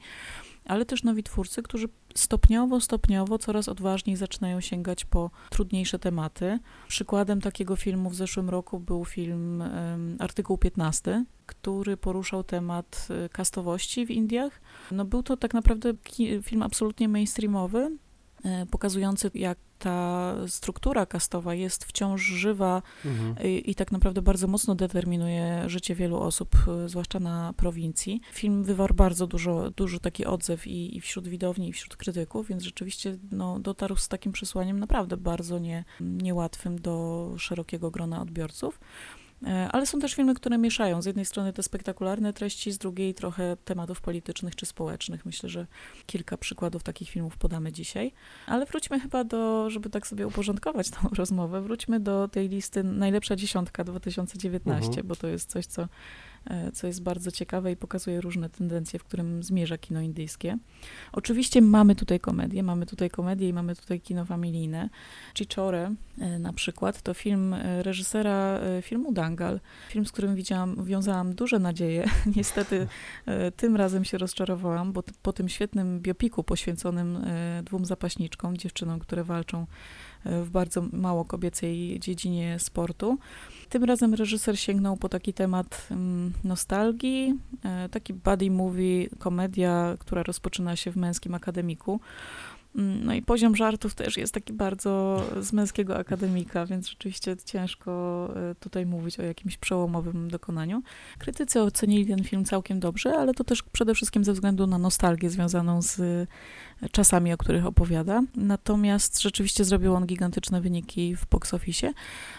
ale 0.68 0.86
też 0.86 1.04
nowi 1.04 1.24
twórcy, 1.24 1.64
którzy 1.64 1.90
stopniowo, 2.16 2.82
stopniowo 2.82 3.38
coraz 3.38 3.70
odważniej 3.70 4.16
zaczynają 4.16 4.62
sięgać 4.62 5.06
po 5.06 5.32
trudniejsze 5.50 6.00
tematy. 6.00 6.60
Przykładem 6.88 7.42
takiego 7.42 7.76
filmu 7.76 8.10
w 8.10 8.16
zeszłym 8.16 8.50
roku 8.50 8.80
był 8.80 9.06
film 9.06 9.62
um, 9.62 10.18
Artykuł 10.20 10.58
15, 10.58 11.26
który 11.46 11.98
poruszał 11.98 12.44
temat 12.44 13.08
kastowości 13.32 14.06
w 14.06 14.12
Indiach. 14.12 14.62
No, 14.92 15.06
był 15.06 15.24
to 15.24 15.38
tak 15.38 15.54
naprawdę 15.54 15.94
film 16.42 16.64
absolutnie 16.64 17.10
mainstreamowy, 17.10 17.92
E, 18.07 18.07
pokazujący, 18.72 19.32
jak 19.34 19.58
ta 19.80 20.36
struktura 20.48 21.06
kastowa 21.06 21.54
jest 21.54 21.86
wciąż 21.86 22.22
żywa 22.22 22.82
mhm. 23.06 23.36
i, 23.48 23.72
i, 23.72 23.76
tak 23.76 23.92
naprawdę 23.92 24.22
bardzo 24.22 24.48
mocno 24.48 24.76
determinuje 24.76 25.64
życie 25.68 25.96
wielu 25.96 26.20
osób, 26.20 26.56
e, 26.68 26.90
zwłaszcza 26.90 27.20
na 27.20 27.54
prowincji. 27.58 28.22
Film 28.34 28.64
wywarł 28.64 28.94
bardzo 28.94 29.28
dużo, 29.28 29.72
dużo 29.72 30.00
taki 30.00 30.26
odzew 30.26 30.68
i, 30.68 30.98
i 30.98 31.02
wśród 31.02 31.28
widowni, 31.28 31.70
i 31.70 31.74
wśród 31.74 31.96
krytyków, 31.96 32.48
więc 32.48 32.64
rzeczywiście 32.64 33.18
no, 33.32 33.60
dotarł 33.60 33.96
z 33.96 34.08
takim 34.08 34.32
przesłaniem 34.32 34.80
naprawdę 34.80 35.18
bardzo 35.18 35.60
nie, 35.60 35.86
niełatwym 36.02 36.82
do 36.82 37.34
szerokiego 37.38 37.92
grona 37.92 38.22
odbiorców. 38.22 38.80
E, 39.46 39.70
ale 39.72 39.86
są 39.86 40.00
też 40.00 40.14
filmy, 40.14 40.36
które 40.36 40.58
mieszają 40.58 41.02
z 41.02 41.06
jednej 41.06 41.26
strony 41.26 41.54
te 41.54 41.64
spektakularne 41.64 42.34
treści, 42.34 42.72
z 42.72 42.78
drugiej 42.78 43.14
trochę 43.14 43.58
tematów 43.66 44.02
politycznych 44.02 44.56
czy 44.56 44.66
społecznych. 44.66 45.26
Myślę, 45.26 45.50
że 45.50 45.68
kilka 46.06 46.38
przykładów 46.38 46.84
takich 46.84 47.10
filmów 47.10 47.38
podamy 47.38 47.72
dzisiaj. 47.72 48.12
Ale 48.48 48.66
wróćmy 48.66 49.00
chyba 49.00 49.24
do, 49.24 49.70
żeby 49.70 49.90
tak 49.90 50.08
sobie 50.08 50.28
uporządkować 50.28 50.90
tą 50.90 51.10
rozmowę, 51.20 51.62
wróćmy 51.62 52.00
do 52.00 52.28
tej 52.28 52.50
listy 52.50 52.84
Najlepsza 52.84 53.36
Dziesiątka 53.36 53.84
2019, 53.84 54.88
mhm. 54.88 55.08
bo 55.08 55.16
to 55.16 55.28
jest 55.28 55.50
coś, 55.50 55.66
co 55.66 55.88
co 56.74 56.88
jest 56.88 57.04
bardzo 57.04 57.32
ciekawe 57.32 57.72
i 57.72 57.76
pokazuje 57.76 58.22
różne 58.22 58.50
tendencje, 58.50 59.00
w 59.00 59.04
którym 59.04 59.44
zmierza 59.44 59.78
kino 59.78 60.02
indyjskie. 60.02 60.58
Oczywiście 61.12 61.62
mamy 61.62 61.96
tutaj 61.96 62.20
komedię, 62.20 62.64
mamy 62.64 62.86
tutaj 62.86 63.10
komedię 63.10 63.50
i 63.50 63.54
mamy 63.54 63.76
tutaj 63.76 64.02
kino 64.02 64.26
familijne. 64.26 64.90
Chichore 65.38 65.94
e, 66.20 66.40
na 66.40 66.54
przykład 66.54 67.02
to 67.02 67.14
film 67.14 67.54
e, 67.54 67.84
reżysera 67.84 68.60
filmu 68.82 69.12
Dangal, 69.12 69.60
film, 69.90 70.06
z 70.06 70.12
którym 70.12 70.36
widziałam, 70.36 70.86
wiązałam 70.86 71.36
duże 71.36 71.60
nadzieje. 71.60 72.10
Niestety 72.36 72.88
tym 73.56 73.76
razem 73.76 74.06
się 74.06 74.18
rozczarowałam, 74.18 74.94
bo 74.94 75.04
po 75.22 75.34
tym 75.34 75.50
świetnym 75.50 76.00
biopiku 76.00 76.44
poświęconym 76.44 77.26
dwóm 77.64 77.86
zapaśniczkom, 77.86 78.58
dziewczynom, 78.58 79.00
które 79.00 79.24
walczą 79.24 79.66
w 80.44 80.50
bardzo 80.50 80.82
mało 80.94 81.26
kobiecej 81.26 82.00
dziedzinie 82.00 82.60
sportu. 82.60 83.18
Tym 83.70 83.84
razem 83.84 84.14
reżyser 84.14 84.60
sięgnął 84.60 84.98
po 84.98 85.10
taki 85.10 85.34
temat 85.34 85.88
mm, 85.92 86.34
nostalgii, 86.44 87.34
e, 87.66 87.90
taki 87.90 88.14
buddy 88.14 88.52
movie, 88.52 89.10
komedia, 89.20 89.98
która 90.00 90.24
rozpoczyna 90.24 90.76
się 90.76 90.92
w 90.92 90.96
męskim 90.96 91.36
akademiku. 91.36 92.00
Mm, 92.76 93.06
no 93.06 93.14
i 93.14 93.22
poziom 93.22 93.56
żartów 93.56 93.96
też 93.96 94.18
jest 94.18 94.34
taki 94.34 94.54
bardzo 94.54 95.24
z 95.42 95.54
męskiego 95.54 95.98
akademika, 95.98 96.66
więc 96.66 96.90
rzeczywiście 96.90 97.38
ciężko 97.46 97.92
e, 98.36 98.56
tutaj 98.56 98.86
mówić 98.86 99.20
o 99.20 99.24
jakimś 99.24 99.58
przełomowym 99.58 100.30
dokonaniu. 100.30 100.82
Krytycy 101.18 101.62
ocenili 101.62 102.06
ten 102.06 102.24
film 102.24 102.46
całkiem 102.46 102.80
dobrze, 102.80 103.14
ale 103.18 103.34
to 103.34 103.44
też 103.44 103.64
przede 103.64 103.96
wszystkim 103.96 104.24
ze 104.24 104.34
względu 104.34 104.68
na 104.68 104.78
nostalgię 104.78 105.30
związaną 105.30 105.82
z 105.82 106.28
czasami, 106.92 107.34
o 107.34 107.38
których 107.38 107.66
opowiada. 107.66 108.22
Natomiast 108.36 109.22
rzeczywiście 109.22 109.66
zrobił 109.66 109.96
on 109.96 110.06
gigantyczne 110.06 110.62
wyniki 110.62 111.16
w 111.16 111.26
box 111.26 111.54
office. 111.54 111.94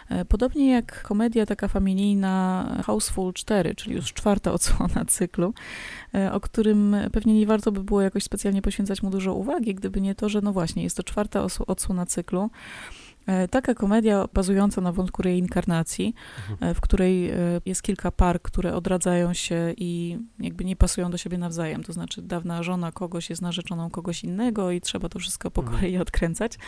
E, 0.09 0.25
podobnie 0.25 0.71
jak 0.71 1.03
komedia 1.03 1.47
taka 1.47 1.69
familijna 1.69 2.83
Houseful 2.87 3.33
4, 3.33 3.75
czyli 3.75 3.95
już 3.95 4.13
czwarta 4.13 4.53
odsłona 4.53 5.05
cyklu, 5.05 5.55
e, 6.15 6.33
o 6.33 6.41
którym 6.41 6.97
pewnie 7.13 7.35
nie 7.35 7.47
warto 7.47 7.73
by 7.73 7.85
było 7.85 8.03
jakoś 8.03 8.25
specjalnie 8.25 8.63
poświęcać 8.63 9.03
mu 9.03 9.11
dużo 9.11 9.35
uwagi, 9.35 9.75
gdyby 9.75 10.01
nie 10.01 10.15
to, 10.15 10.29
że 10.29 10.41
no 10.41 10.53
właśnie, 10.53 10.83
jest 10.83 10.97
to 10.97 11.03
czwarta 11.03 11.47
odsłona 11.67 12.07
cyklu. 12.07 12.51
E, 13.29 13.49
taka 13.49 13.75
komedia 13.75 14.25
bazująca 14.35 14.81
na 14.81 14.93
wątku 14.93 15.23
reinkarnacji, 15.23 16.15
mhm. 16.51 16.75
w 16.75 16.81
której 16.81 17.33
jest 17.67 17.83
kilka 17.83 18.11
par, 18.11 18.43
które 18.43 18.75
odradzają 18.75 19.35
się 19.35 19.75
i 19.77 20.19
jakby 20.41 20.65
nie 20.65 20.77
pasują 20.77 21.11
do 21.11 21.19
siebie 21.19 21.39
nawzajem. 21.39 21.85
To 21.85 21.93
znaczy, 21.93 22.23
dawna 22.23 22.63
żona 22.63 22.93
kogoś 22.93 23.31
jest 23.31 23.43
narzeczoną 23.43 23.91
kogoś 23.91 24.25
innego 24.25 24.71
i 24.71 24.81
trzeba 24.81 25.09
to 25.09 25.19
wszystko 25.19 25.51
po 25.51 25.61
mhm. 25.61 25.79
kolei 25.79 25.99
odkręcać. 25.99 26.59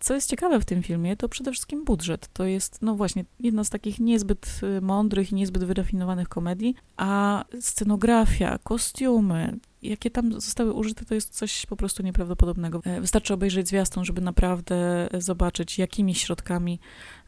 Co 0.00 0.14
jest 0.14 0.30
ciekawe 0.30 0.60
w 0.60 0.64
tym 0.64 0.82
filmie, 0.82 1.16
to 1.16 1.28
przede 1.28 1.52
wszystkim 1.52 1.84
budżet. 1.84 2.28
To 2.32 2.44
jest, 2.44 2.82
no 2.82 2.94
właśnie, 2.94 3.24
jedna 3.40 3.64
z 3.64 3.70
takich 3.70 4.00
niezbyt 4.00 4.60
mądrych 4.82 5.32
i 5.32 5.34
niezbyt 5.34 5.64
wyrafinowanych 5.64 6.28
komedii, 6.28 6.74
a 6.96 7.44
scenografia, 7.60 8.58
kostiumy, 8.58 9.58
jakie 9.82 10.10
tam 10.10 10.40
zostały 10.40 10.72
użyte, 10.72 11.04
to 11.04 11.14
jest 11.14 11.36
coś 11.36 11.66
po 11.66 11.76
prostu 11.76 12.02
nieprawdopodobnego. 12.02 12.80
E, 12.84 13.00
wystarczy 13.00 13.34
obejrzeć 13.34 13.68
zwiastun, 13.68 14.04
żeby 14.04 14.20
naprawdę 14.20 15.08
zobaczyć, 15.14 15.78
jakimi 15.78 16.14
środkami 16.14 16.80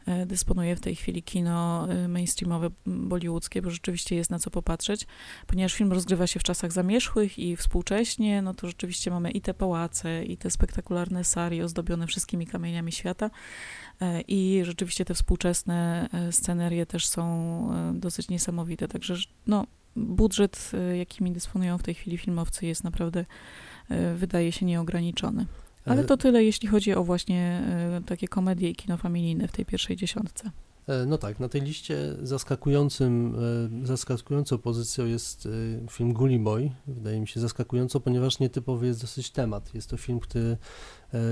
e, 0.05 0.25
dysponuje 0.25 0.75
w 0.75 0.81
tej 0.81 0.95
chwili 0.95 1.23
kino 1.23 1.87
e, 1.89 2.07
mainstreamowe 2.07 2.69
bollywoodzkie, 2.85 3.61
bo 3.61 3.69
rzeczywiście 3.69 4.15
jest 4.15 4.29
na 4.29 4.39
co 4.39 4.51
popatrzeć. 4.51 5.07
Ponieważ 5.47 5.73
film 5.73 5.93
rozgrywa 5.93 6.27
się 6.27 6.39
w 6.39 6.43
czasach 6.43 6.71
zamierzchłych 6.71 7.39
i 7.39 7.55
współcześnie, 7.55 8.41
no 8.41 8.53
to 8.53 8.67
rzeczywiście 8.67 9.11
mamy 9.11 9.31
i 9.31 9.41
te 9.41 9.53
pałace, 9.53 10.25
i 10.25 10.37
te 10.37 10.51
spektakularne 10.51 11.23
sari 11.23 11.61
ozdobione 11.61 12.07
wszystkimi 12.07 12.47
kamieniami 12.47 12.91
świata 12.91 13.29
i 14.27 14.61
rzeczywiście 14.63 15.05
te 15.05 15.13
współczesne 15.13 16.09
scenerie 16.31 16.85
też 16.85 17.07
są 17.07 17.21
dosyć 17.93 18.29
niesamowite, 18.29 18.87
także 18.87 19.15
no 19.47 19.65
budżet, 19.95 20.71
e, 20.73 20.97
jakimi 20.97 21.31
dysponują 21.31 21.77
w 21.77 21.83
tej 21.83 21.93
chwili 21.93 22.17
filmowcy, 22.17 22.65
jest 22.65 22.83
naprawdę, 22.83 23.25
e, 23.89 24.15
wydaje 24.15 24.51
się, 24.51 24.65
nieograniczony. 24.65 25.45
Ale 25.85 26.03
to 26.03 26.17
tyle, 26.17 26.43
jeśli 26.43 26.67
chodzi 26.67 26.93
o 26.95 27.03
właśnie 27.03 27.61
e, 27.97 28.01
takie 28.05 28.27
komedie 28.27 28.69
i 28.69 28.75
kino 28.75 28.97
familijne 28.97 29.47
w 29.47 29.51
tej 29.51 29.65
pierwszej 29.65 29.95
dziesiątce. 29.95 30.51
No 31.07 31.17
tak, 31.17 31.39
na 31.39 31.49
tej 31.49 31.61
liście 31.61 32.15
zaskakującym, 32.23 33.37
zaskakującą 33.83 34.57
pozycją 34.57 35.05
jest 35.05 35.47
film 35.89 36.13
Gully 36.13 36.39
Boy. 36.39 36.71
Wydaje 36.87 37.19
mi 37.19 37.27
się 37.27 37.39
zaskakująco, 37.39 37.99
ponieważ 37.99 38.39
nietypowy 38.39 38.87
jest 38.87 39.01
dosyć 39.01 39.31
temat. 39.31 39.73
Jest 39.75 39.89
to 39.89 39.97
film, 39.97 40.19
który 40.19 40.57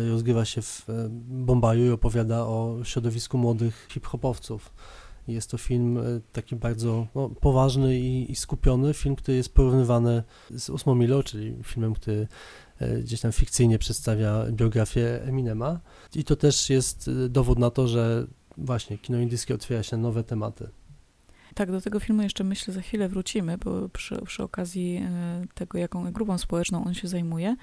rozgrywa 0.09 0.45
się 0.45 0.61
w 0.61 0.85
Bombaju 1.29 1.85
i 1.85 1.89
opowiada 1.89 2.39
o 2.39 2.79
środowisku 2.83 3.37
młodych 3.37 3.87
hip-hopowców. 3.89 4.59
Jest 5.27 5.51
to 5.51 5.57
film 5.57 5.97
e, 5.97 6.01
taki 6.33 6.55
bardzo 6.55 7.07
no, 7.15 7.29
poważny 7.29 7.99
i, 7.99 8.31
i, 8.31 8.35
skupiony, 8.35 8.93
film, 8.93 9.15
który 9.15 9.37
jest 9.37 9.53
porównywany 9.53 10.23
z 10.49 10.69
Ósmą 10.69 10.95
Milą, 10.95 11.23
czyli 11.23 11.55
filmem, 11.63 11.93
który 11.93 12.27
e, 12.79 12.99
gdzieś 12.99 13.21
tam 13.21 13.31
fikcyjnie 13.31 13.79
przedstawia 13.79 14.45
biografię 14.51 15.23
Eminema. 15.23 15.79
I 16.15 16.23
to 16.23 16.35
też 16.35 16.69
jest 16.69 17.07
e, 17.25 17.29
dowód 17.29 17.59
na 17.59 17.69
to, 17.69 17.87
że 17.87 18.27
właśnie 18.57 18.97
kino 18.97 19.19
indyjskie 19.19 19.55
otwiera 19.55 19.83
się 19.83 19.97
nowe 19.97 20.23
tematy. 20.23 20.69
Tak, 21.55 21.71
do 21.71 21.81
tego 21.81 21.99
filmu 21.99 22.21
jeszcze 22.21 22.43
myślę 22.43 22.73
za 22.73 22.81
chwilę 22.81 23.09
wrócimy, 23.09 23.57
bo 23.57 23.89
przy, 23.89 24.21
przy 24.25 24.43
okazji 24.43 25.01
tego, 25.53 25.77
jaką 25.77 26.11
grupą 26.11 26.37
społeczną 26.37 26.85
on 26.85 26.93
się 26.93 27.07
zajmuje. 27.07 27.55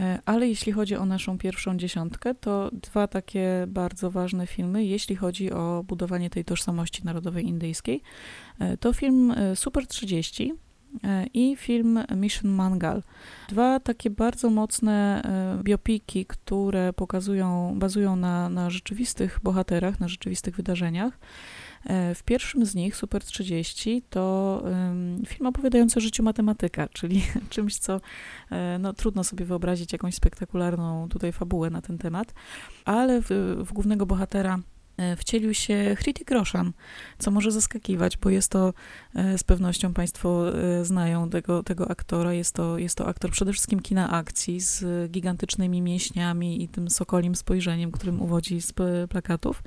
E, 0.00 0.18
ale 0.24 0.48
jeśli 0.48 0.72
chodzi 0.72 0.96
o 0.96 1.06
naszą 1.06 1.38
pierwszą 1.38 1.76
dziesiątkę, 1.76 2.34
to 2.34 2.70
dwa 2.72 3.06
takie 3.06 3.64
bardzo 3.68 4.10
ważne 4.10 4.46
filmy, 4.46 4.84
jeśli 4.84 5.16
chodzi 5.16 5.52
o 5.52 5.84
budowanie 5.88 6.30
tej 6.30 6.44
tożsamości 6.44 7.04
narodowej 7.04 7.46
indyjskiej. 7.46 8.02
E, 8.58 8.76
to 8.76 8.92
film 8.92 9.30
e, 9.30 9.56
Super 9.56 9.86
30 9.86 10.54
i 11.34 11.56
film 11.56 12.00
Mission 12.16 12.50
Mangal. 12.50 13.02
Dwa 13.48 13.80
takie 13.80 14.10
bardzo 14.10 14.50
mocne 14.50 15.22
biopiki, 15.62 16.26
które 16.26 16.92
pokazują, 16.92 17.74
bazują 17.78 18.16
na, 18.16 18.48
na 18.48 18.70
rzeczywistych 18.70 19.40
bohaterach, 19.42 20.00
na 20.00 20.08
rzeczywistych 20.08 20.56
wydarzeniach. 20.56 21.18
E, 21.86 22.14
w 22.14 22.22
pierwszym 22.22 22.66
z 22.66 22.74
nich, 22.74 22.96
Super 22.96 23.24
30, 23.24 24.02
to 24.10 24.62
film 25.26 25.46
opowiadający 25.46 25.98
o 25.98 26.00
życiu 26.00 26.22
matematyka, 26.22 26.88
czyli 26.88 27.22
czymś, 27.50 27.78
co 27.78 28.00
e, 28.50 28.78
no, 28.78 28.92
trudno 28.92 29.24
sobie 29.24 29.44
wyobrazić 29.44 29.92
jakąś 29.92 30.14
spektakularną 30.14 31.08
tutaj 31.08 31.32
fabułę 31.32 31.70
na 31.70 31.82
ten 31.82 31.98
temat, 31.98 32.34
ale 32.84 33.22
w, 33.22 33.56
w 33.58 33.72
głównego 33.72 34.06
bohatera 34.06 34.58
e, 34.96 35.16
wcielił 35.16 35.54
się 35.54 35.94
Hrithik 35.98 36.30
Roshan, 36.30 36.72
co 37.18 37.30
może 37.30 37.50
zaskakiwać, 37.50 38.16
bo 38.16 38.30
jest 38.30 38.50
to, 38.50 38.72
z 39.36 39.44
pewnością 39.44 39.94
Państwo 39.94 40.44
znają 40.82 41.30
tego, 41.30 41.62
tego 41.62 41.90
aktora, 41.90 42.32
jest 42.32 42.54
to, 42.54 42.78
jest 42.78 42.96
to 42.96 43.06
aktor 43.06 43.30
przede 43.30 43.52
wszystkim 43.52 43.80
kina 43.80 44.10
akcji 44.10 44.60
z 44.60 45.10
gigantycznymi 45.10 45.82
mięśniami 45.82 46.62
i 46.62 46.68
tym 46.68 46.90
sokolim 46.90 47.34
spojrzeniem, 47.34 47.92
którym 47.92 48.22
uwodzi 48.22 48.60
z 48.60 48.72
plakatów. 49.08 49.62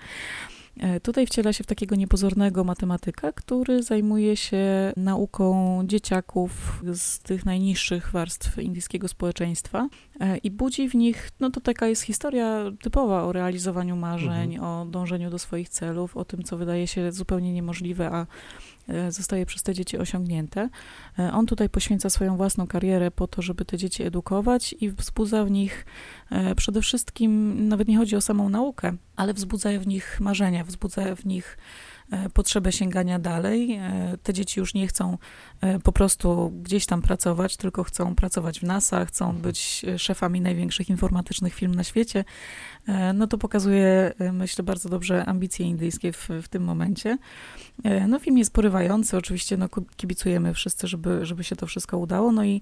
E, 0.77 0.99
tutaj 0.99 1.25
wciela 1.27 1.53
się 1.53 1.63
w 1.63 1.67
takiego 1.67 1.95
niepozornego 1.95 2.63
matematyka, 2.63 3.31
który 3.31 3.83
zajmuje 3.83 4.37
się 4.37 4.93
nauką 4.97 5.81
dzieciaków 5.85 6.81
z 6.93 7.19
tych 7.19 7.45
najniższych 7.45 8.11
warstw 8.11 8.59
indyjskiego 8.59 9.07
społeczeństwa 9.07 9.89
i 10.43 10.51
budzi 10.51 10.89
w 10.89 10.95
nich, 10.95 11.29
no 11.39 11.49
to 11.49 11.61
taka 11.61 11.87
jest 11.87 12.01
historia 12.01 12.63
typowa 12.81 13.23
o 13.23 13.31
realizowaniu 13.31 13.95
marzeń, 13.95 14.55
mhm. 14.55 14.63
o 14.63 14.85
dążeniu 14.85 15.29
do 15.29 15.39
swoich 15.39 15.69
celów, 15.69 16.17
o 16.17 16.25
tym, 16.25 16.43
co 16.43 16.57
wydaje 16.57 16.87
się 16.87 17.11
zupełnie 17.11 17.53
niemożliwe, 17.53 18.09
a 18.11 18.25
E, 18.89 19.11
zostaje 19.11 19.45
przez 19.45 19.63
te 19.63 19.73
dzieci 19.73 19.97
osiągnięte. 19.97 20.69
E, 21.19 21.33
on 21.33 21.45
tutaj 21.45 21.69
poświęca 21.69 22.09
swoją 22.09 22.37
własną 22.37 22.67
karierę 22.67 23.11
po 23.11 23.27
to, 23.27 23.41
żeby 23.41 23.65
te 23.65 23.77
dzieci 23.77 24.03
edukować 24.03 24.75
i 24.79 24.89
wzbudza 24.89 25.45
w 25.45 25.51
nich 25.51 25.85
e, 26.31 26.55
przede 26.55 26.81
wszystkim, 26.81 27.67
nawet 27.67 27.87
nie 27.87 27.97
chodzi 27.97 28.15
o 28.15 28.21
samą 28.21 28.49
naukę, 28.49 28.93
ale 29.15 29.33
wzbudza 29.33 29.69
w 29.79 29.87
nich 29.87 30.19
marzenia, 30.19 30.63
wzbudza 30.63 31.15
w 31.15 31.25
nich 31.25 31.57
potrzebę 32.33 32.71
sięgania 32.71 33.19
dalej. 33.19 33.79
Te 34.23 34.33
dzieci 34.33 34.59
już 34.59 34.73
nie 34.73 34.87
chcą 34.87 35.17
po 35.83 35.91
prostu 35.91 36.53
gdzieś 36.63 36.85
tam 36.85 37.01
pracować, 37.01 37.57
tylko 37.57 37.83
chcą 37.83 38.15
pracować 38.15 38.59
w 38.59 38.63
NASA, 38.63 39.05
chcą 39.05 39.25
mhm. 39.25 39.41
być 39.43 39.85
szefami 39.97 40.41
największych 40.41 40.89
informatycznych 40.89 41.53
firm 41.53 41.75
na 41.75 41.83
świecie. 41.83 42.25
E, 42.87 43.13
no 43.13 43.27
to 43.27 43.37
pokazuje, 43.37 44.13
e, 44.19 44.31
myślę, 44.31 44.63
bardzo 44.63 44.89
dobrze 44.89 45.25
ambicje 45.25 45.65
indyjskie 45.65 46.11
w, 46.11 46.29
w 46.43 46.47
tym 46.47 46.63
momencie. 46.63 47.17
E, 47.83 48.07
no 48.07 48.19
film 48.19 48.37
jest 48.37 48.53
porywający, 48.53 49.17
oczywiście 49.17 49.57
no, 49.57 49.69
kibicujemy 49.97 50.53
wszyscy, 50.53 50.87
żeby, 50.87 51.25
żeby 51.25 51.43
się 51.43 51.55
to 51.55 51.67
wszystko 51.67 51.97
udało, 51.97 52.31
no 52.31 52.43
i 52.43 52.61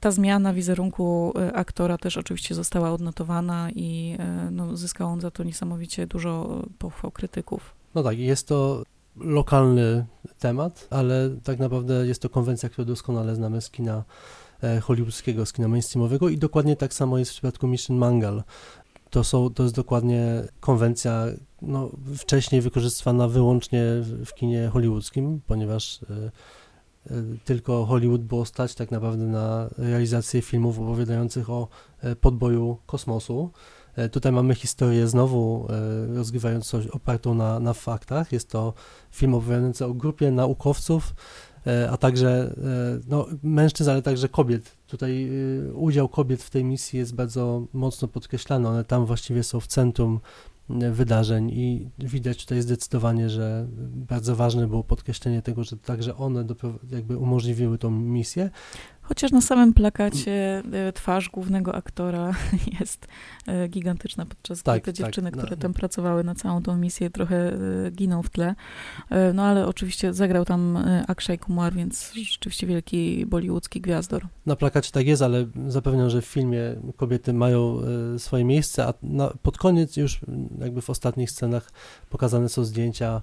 ta 0.00 0.10
zmiana 0.10 0.54
wizerunku 0.54 1.32
aktora 1.54 1.98
też 1.98 2.16
oczywiście 2.16 2.54
została 2.54 2.92
odnotowana 2.92 3.70
i 3.74 4.16
no, 4.50 4.76
zyskał 4.76 5.08
on 5.08 5.20
za 5.20 5.30
to 5.30 5.44
niesamowicie 5.44 6.06
dużo 6.06 6.62
pochwał 6.78 7.10
krytyków. 7.10 7.77
No 7.94 8.02
tak, 8.02 8.18
jest 8.18 8.48
to 8.48 8.82
lokalny 9.16 10.06
temat, 10.38 10.88
ale 10.90 11.30
tak 11.44 11.58
naprawdę 11.58 12.06
jest 12.06 12.22
to 12.22 12.28
konwencja, 12.28 12.68
którą 12.68 12.86
doskonale 12.86 13.34
znamy 13.34 13.60
z 13.60 13.70
kina 13.70 14.04
hollywoodzkiego, 14.82 15.46
z 15.46 15.52
kina 15.52 15.68
mainstreamowego 15.68 16.28
i 16.28 16.38
dokładnie 16.38 16.76
tak 16.76 16.94
samo 16.94 17.18
jest 17.18 17.30
w 17.30 17.34
przypadku 17.34 17.66
Mission 17.66 17.96
Mangal 17.96 18.42
to, 19.10 19.24
są, 19.24 19.50
to 19.50 19.62
jest 19.62 19.74
dokładnie 19.74 20.42
konwencja 20.60 21.26
no, 21.62 21.90
wcześniej 22.16 22.60
wykorzystywana 22.60 23.28
wyłącznie 23.28 23.82
w 24.26 24.34
kinie 24.34 24.68
hollywoodzkim, 24.72 25.40
ponieważ 25.46 26.02
y, 26.02 26.30
y, 27.10 27.38
tylko 27.44 27.86
Hollywood 27.86 28.22
było 28.22 28.44
stać 28.44 28.74
tak 28.74 28.90
naprawdę 28.90 29.24
na 29.24 29.68
realizację 29.78 30.42
filmów 30.42 30.78
opowiadających 30.78 31.50
o 31.50 31.68
podboju 32.20 32.78
kosmosu. 32.86 33.50
Tutaj 34.12 34.32
mamy 34.32 34.54
historię 34.54 35.06
znowu 35.06 35.66
rozgrywającą 36.14 36.80
opartą 36.92 37.34
na, 37.34 37.60
na 37.60 37.72
faktach. 37.72 38.32
Jest 38.32 38.50
to 38.50 38.74
film 39.10 39.34
opowiadający 39.34 39.84
o 39.86 39.94
grupie 39.94 40.30
naukowców, 40.30 41.14
a 41.90 41.96
także 41.96 42.54
no, 43.08 43.26
mężczyzn, 43.42 43.90
ale 43.90 44.02
także 44.02 44.28
kobiet, 44.28 44.78
Tutaj 44.88 45.30
udział 45.74 46.08
kobiet 46.08 46.42
w 46.42 46.50
tej 46.50 46.64
misji 46.64 46.98
jest 46.98 47.14
bardzo 47.14 47.66
mocno 47.72 48.08
podkreślany. 48.08 48.68
One 48.68 48.84
tam 48.84 49.06
właściwie 49.06 49.42
są 49.42 49.60
w 49.60 49.66
centrum 49.66 50.20
wydarzeń 50.92 51.50
i 51.50 51.88
widać 51.98 52.44
tutaj 52.44 52.62
zdecydowanie, 52.62 53.30
że 53.30 53.66
bardzo 54.08 54.36
ważne 54.36 54.66
było 54.66 54.84
podkreślenie 54.84 55.42
tego, 55.42 55.64
że 55.64 55.76
także 55.76 56.16
one 56.16 56.44
jakby 56.90 57.16
umożliwiły 57.16 57.78
tą 57.78 57.90
misję. 57.90 58.50
Chociaż 59.08 59.30
na 59.32 59.40
samym 59.40 59.74
plakacie 59.74 60.62
e, 60.72 60.92
twarz 60.92 61.28
głównego 61.28 61.74
aktora 61.74 62.34
jest 62.80 63.08
e, 63.46 63.68
gigantyczna, 63.68 64.26
podczas 64.26 64.62
tak, 64.62 64.82
gdy 64.82 64.92
te 64.92 64.96
tak, 64.96 65.06
dziewczyny, 65.06 65.30
tak, 65.30 65.38
które 65.38 65.56
no. 65.56 65.62
tam 65.62 65.74
pracowały 65.74 66.24
na 66.24 66.34
całą 66.34 66.62
tą 66.62 66.76
misję, 66.76 67.10
trochę 67.10 67.52
e, 67.52 67.90
giną 67.90 68.22
w 68.22 68.30
tle. 68.30 68.54
No 69.34 69.42
ale 69.42 69.66
oczywiście 69.66 70.14
zagrał 70.14 70.44
tam 70.44 70.78
Akshay 71.08 71.38
Kumar, 71.38 71.74
więc 71.74 72.12
rzeczywiście 72.14 72.66
wielki 72.66 73.26
bollywoodzki 73.26 73.80
gwiazdor. 73.80 74.26
Na 74.46 74.56
plakacie 74.56 74.92
tak 74.92 75.06
jest, 75.06 75.22
ale 75.22 75.46
zapewniam, 75.68 76.10
że 76.10 76.22
w 76.22 76.26
filmie 76.26 76.60
kobiety 76.96 77.32
mają 77.32 77.80
swoje 78.18 78.44
miejsce, 78.44 78.86
a 78.86 78.94
na, 79.02 79.32
pod 79.42 79.58
koniec 79.58 79.96
już 79.96 80.20
jakby 80.58 80.82
w 80.82 80.90
ostatnich 80.90 81.30
scenach 81.30 81.70
pokazane 82.10 82.48
są 82.48 82.64
zdjęcia 82.64 83.22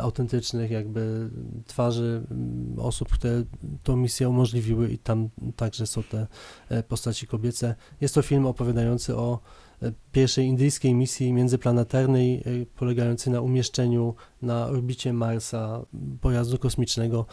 autentycznych 0.00 0.70
jakby 0.70 1.30
twarzy 1.66 2.22
mm, 2.30 2.78
osób, 2.78 3.08
które 3.08 3.42
tą 3.82 3.96
misję 3.96 4.28
umożliwiły 4.28 4.88
i 4.88 4.98
tam 4.98 5.28
także 5.56 5.86
są 5.86 6.02
te 6.02 6.26
e, 6.68 6.82
postaci 6.82 7.26
kobiece. 7.26 7.74
Jest 8.00 8.14
to 8.14 8.22
film 8.22 8.46
opowiadający 8.46 9.16
o 9.16 9.38
e, 9.82 9.92
pierwszej 10.12 10.46
indyjskiej 10.46 10.94
misji 10.94 11.32
międzyplanetarnej 11.32 12.44
polegającej 12.76 13.32
na 13.32 13.40
umieszczeniu 13.40 14.14
na 14.42 14.66
orbicie 14.66 15.12
Marsa 15.12 15.86
pojazdu 16.20 16.58
kosmicznego, 16.58 17.26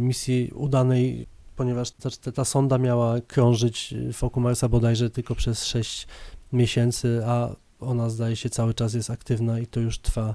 misji 0.00 0.50
udanej, 0.54 1.26
ponieważ 1.56 1.90
ta, 1.90 2.32
ta 2.32 2.44
sonda 2.44 2.78
miała 2.78 3.20
krążyć 3.20 3.94
wokół 4.20 4.42
Marsa 4.42 4.68
bodajże 4.68 5.10
tylko 5.10 5.34
przez 5.34 5.64
6 5.64 6.06
miesięcy, 6.52 7.20
a 7.26 7.56
ona 7.80 8.10
zdaje 8.10 8.36
się 8.36 8.50
cały 8.50 8.74
czas 8.74 8.94
jest 8.94 9.10
aktywna 9.10 9.58
i 9.58 9.66
to 9.66 9.80
już 9.80 9.98
trwa 9.98 10.34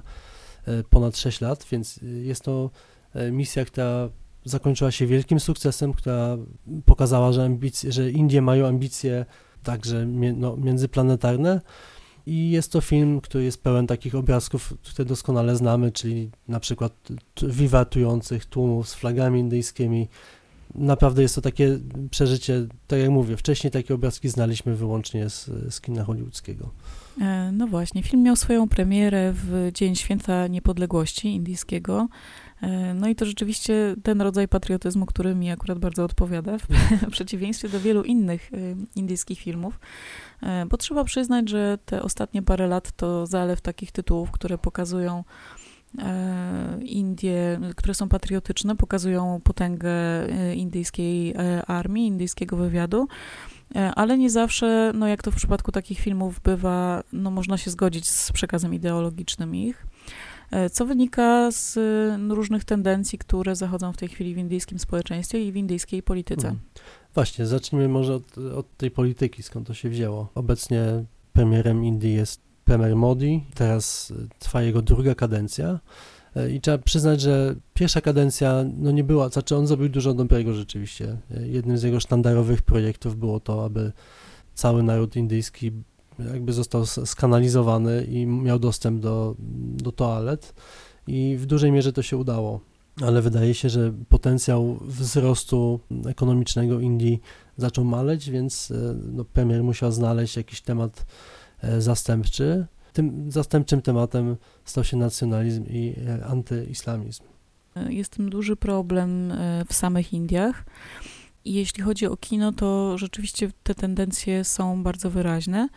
ponad 0.90 1.16
6 1.16 1.40
lat, 1.40 1.66
więc 1.70 2.00
e, 2.02 2.06
jest 2.06 2.42
to 2.42 2.70
e, 3.14 3.30
misja, 3.30 3.64
która 3.64 4.08
zakończyła 4.44 4.90
się 4.90 5.06
wielkim 5.06 5.40
sukcesem, 5.40 5.92
która 5.92 6.36
pokazała, 6.84 7.32
że, 7.32 7.44
ambicje, 7.44 7.92
że 7.92 8.10
Indie 8.10 8.42
mają 8.42 8.66
ambicje 8.66 9.26
także 9.62 10.06
no, 10.06 10.56
międzyplanetarne. 10.56 11.60
I 12.26 12.50
jest 12.50 12.72
to 12.72 12.80
film, 12.80 13.20
który 13.20 13.44
jest 13.44 13.62
pełen 13.62 13.86
takich 13.86 14.14
obrazków, 14.14 14.74
które 14.82 15.04
doskonale 15.04 15.56
znamy, 15.56 15.92
czyli 15.92 16.30
na 16.48 16.60
przykład 16.60 16.92
wiwatujących 17.42 18.46
tłumów 18.46 18.88
z 18.88 18.94
flagami 18.94 19.40
indyjskimi. 19.40 20.08
Naprawdę 20.74 21.22
jest 21.22 21.34
to 21.34 21.40
takie 21.40 21.78
przeżycie, 22.10 22.66
tak 22.86 23.00
jak 23.00 23.10
mówię, 23.10 23.36
wcześniej 23.36 23.70
takie 23.70 23.94
obrazki 23.94 24.28
znaliśmy 24.28 24.76
wyłącznie 24.76 25.30
z, 25.30 25.50
z 25.74 25.80
kina 25.80 26.04
hollywoodzkiego. 26.04 26.70
E, 27.20 27.52
no 27.52 27.66
właśnie, 27.66 28.02
film 28.02 28.22
miał 28.22 28.36
swoją 28.36 28.68
premierę 28.68 29.32
w 29.32 29.70
Dzień 29.74 29.96
Święta 29.96 30.46
Niepodległości 30.46 31.28
Indyjskiego. 31.28 32.08
E, 32.62 32.94
no 32.94 33.08
i 33.08 33.14
to 33.14 33.26
rzeczywiście 33.26 33.94
ten 34.02 34.20
rodzaj 34.20 34.48
patriotyzmu, 34.48 35.06
który 35.06 35.34
mi 35.34 35.50
akurat 35.50 35.78
bardzo 35.78 36.04
odpowiada, 36.04 36.58
w 36.58 36.66
przeciwieństwie 37.10 37.68
do 37.68 37.80
wielu 37.80 38.02
innych 38.02 38.50
e, 38.52 38.56
indyjskich 38.96 39.38
filmów. 39.40 39.80
Bo 40.68 40.76
trzeba 40.76 41.04
przyznać, 41.04 41.48
że 41.48 41.78
te 41.84 42.02
ostatnie 42.02 42.42
parę 42.42 42.66
lat 42.66 42.92
to 42.92 43.26
zalew 43.26 43.60
takich 43.60 43.92
tytułów, 43.92 44.30
które 44.30 44.58
pokazują 44.58 45.24
Indie, 46.80 47.60
które 47.76 47.94
są 47.94 48.08
patriotyczne, 48.08 48.76
pokazują 48.76 49.40
potęgę 49.44 49.90
indyjskiej 50.54 51.34
armii, 51.66 52.06
indyjskiego 52.06 52.56
wywiadu. 52.56 53.08
E, 53.74 53.94
ale 53.94 54.18
nie 54.18 54.30
zawsze, 54.30 54.92
no 54.94 55.08
jak 55.08 55.22
to 55.22 55.30
w 55.30 55.34
przypadku 55.34 55.72
takich 55.72 55.98
filmów 55.98 56.40
bywa, 56.40 57.02
no 57.12 57.30
można 57.30 57.58
się 57.58 57.70
zgodzić 57.70 58.08
z 58.08 58.32
przekazem 58.32 58.74
ideologicznym 58.74 59.54
ich, 59.54 59.86
e, 60.50 60.70
co 60.70 60.86
wynika 60.86 61.50
z 61.50 61.78
różnych 62.30 62.64
tendencji, 62.64 63.18
które 63.18 63.56
zachodzą 63.56 63.92
w 63.92 63.96
tej 63.96 64.08
chwili 64.08 64.34
w 64.34 64.38
indyjskim 64.38 64.78
społeczeństwie 64.78 65.44
i 65.44 65.52
w 65.52 65.56
indyjskiej 65.56 66.02
polityce. 66.02 66.42
Hmm. 66.42 66.60
Właśnie, 67.14 67.46
zacznijmy 67.46 67.88
może 67.88 68.14
od, 68.14 68.38
od 68.38 68.76
tej 68.76 68.90
polityki, 68.90 69.42
skąd 69.42 69.66
to 69.66 69.74
się 69.74 69.88
wzięło. 69.88 70.28
Obecnie 70.34 71.04
premierem 71.32 71.84
Indii 71.84 72.14
jest 72.14 72.40
premier 72.64 72.96
Modi, 72.96 73.44
teraz 73.54 74.12
trwa 74.38 74.62
jego 74.62 74.82
druga 74.82 75.14
kadencja. 75.14 75.80
E, 76.36 76.50
I 76.50 76.60
trzeba 76.60 76.78
przyznać, 76.78 77.20
że 77.20 77.54
pierwsza 77.74 78.00
kadencja 78.00 78.64
no 78.78 78.90
nie 78.90 79.04
była, 79.04 79.28
znaczy 79.28 79.56
on 79.56 79.66
zrobił 79.66 79.88
dużo 79.88 80.14
dobrego 80.14 80.54
rzeczywiście. 80.54 81.16
E, 81.30 81.48
jednym 81.48 81.78
z 81.78 81.82
jego 81.82 82.00
sztandarowych 82.00 82.62
projektów 82.62 83.16
było 83.16 83.40
to, 83.40 83.64
aby 83.64 83.92
cały 84.54 84.82
naród 84.82 85.16
indyjski 85.16 85.72
jakby 86.32 86.52
został 86.52 86.86
skanalizowany 86.86 88.04
i 88.04 88.26
miał 88.26 88.58
dostęp 88.58 89.00
do, 89.00 89.34
do 89.76 89.92
toalet 89.92 90.54
i 91.06 91.36
w 91.40 91.46
dużej 91.46 91.72
mierze 91.72 91.92
to 91.92 92.02
się 92.02 92.16
udało. 92.16 92.60
ale 93.02 93.22
wydaje 93.22 93.54
się, 93.54 93.68
że 93.68 93.92
potencjał 94.08 94.78
wzrostu 94.80 95.80
ekonomicznego 96.06 96.80
Indii 96.80 97.20
zaczął 97.56 97.84
maleć, 97.84 98.30
więc 98.30 98.70
e, 98.70 98.96
no, 99.12 99.24
premier 99.24 99.64
musiał 99.64 99.92
znaleźć 99.92 100.36
jakiś 100.36 100.60
temat 100.60 101.06
zastępczy. 101.78 102.66
Tym 102.94 103.32
zastępczym 103.32 103.82
tematem 103.82 104.36
stał 104.64 104.84
się 104.84 104.96
nacjonalizm 104.96 105.64
i 105.66 105.94
e, 106.08 106.26
antyislamizm. 106.26 107.22
Jest 107.88 108.12
tym 108.12 108.30
duży 108.30 108.56
problem 108.56 109.32
w 109.68 109.74
samych 109.74 110.12
Indiach. 110.12 110.64
Jeśli 111.44 111.82
chodzi 111.82 112.06
o 112.06 112.16
kino, 112.16 112.52
to 112.52 112.98
rzeczywiście 112.98 113.50
te 113.62 113.74
tendencje 113.74 114.44
są 114.44 114.82
bardzo 114.82 115.10
wyraźne. 115.10 115.68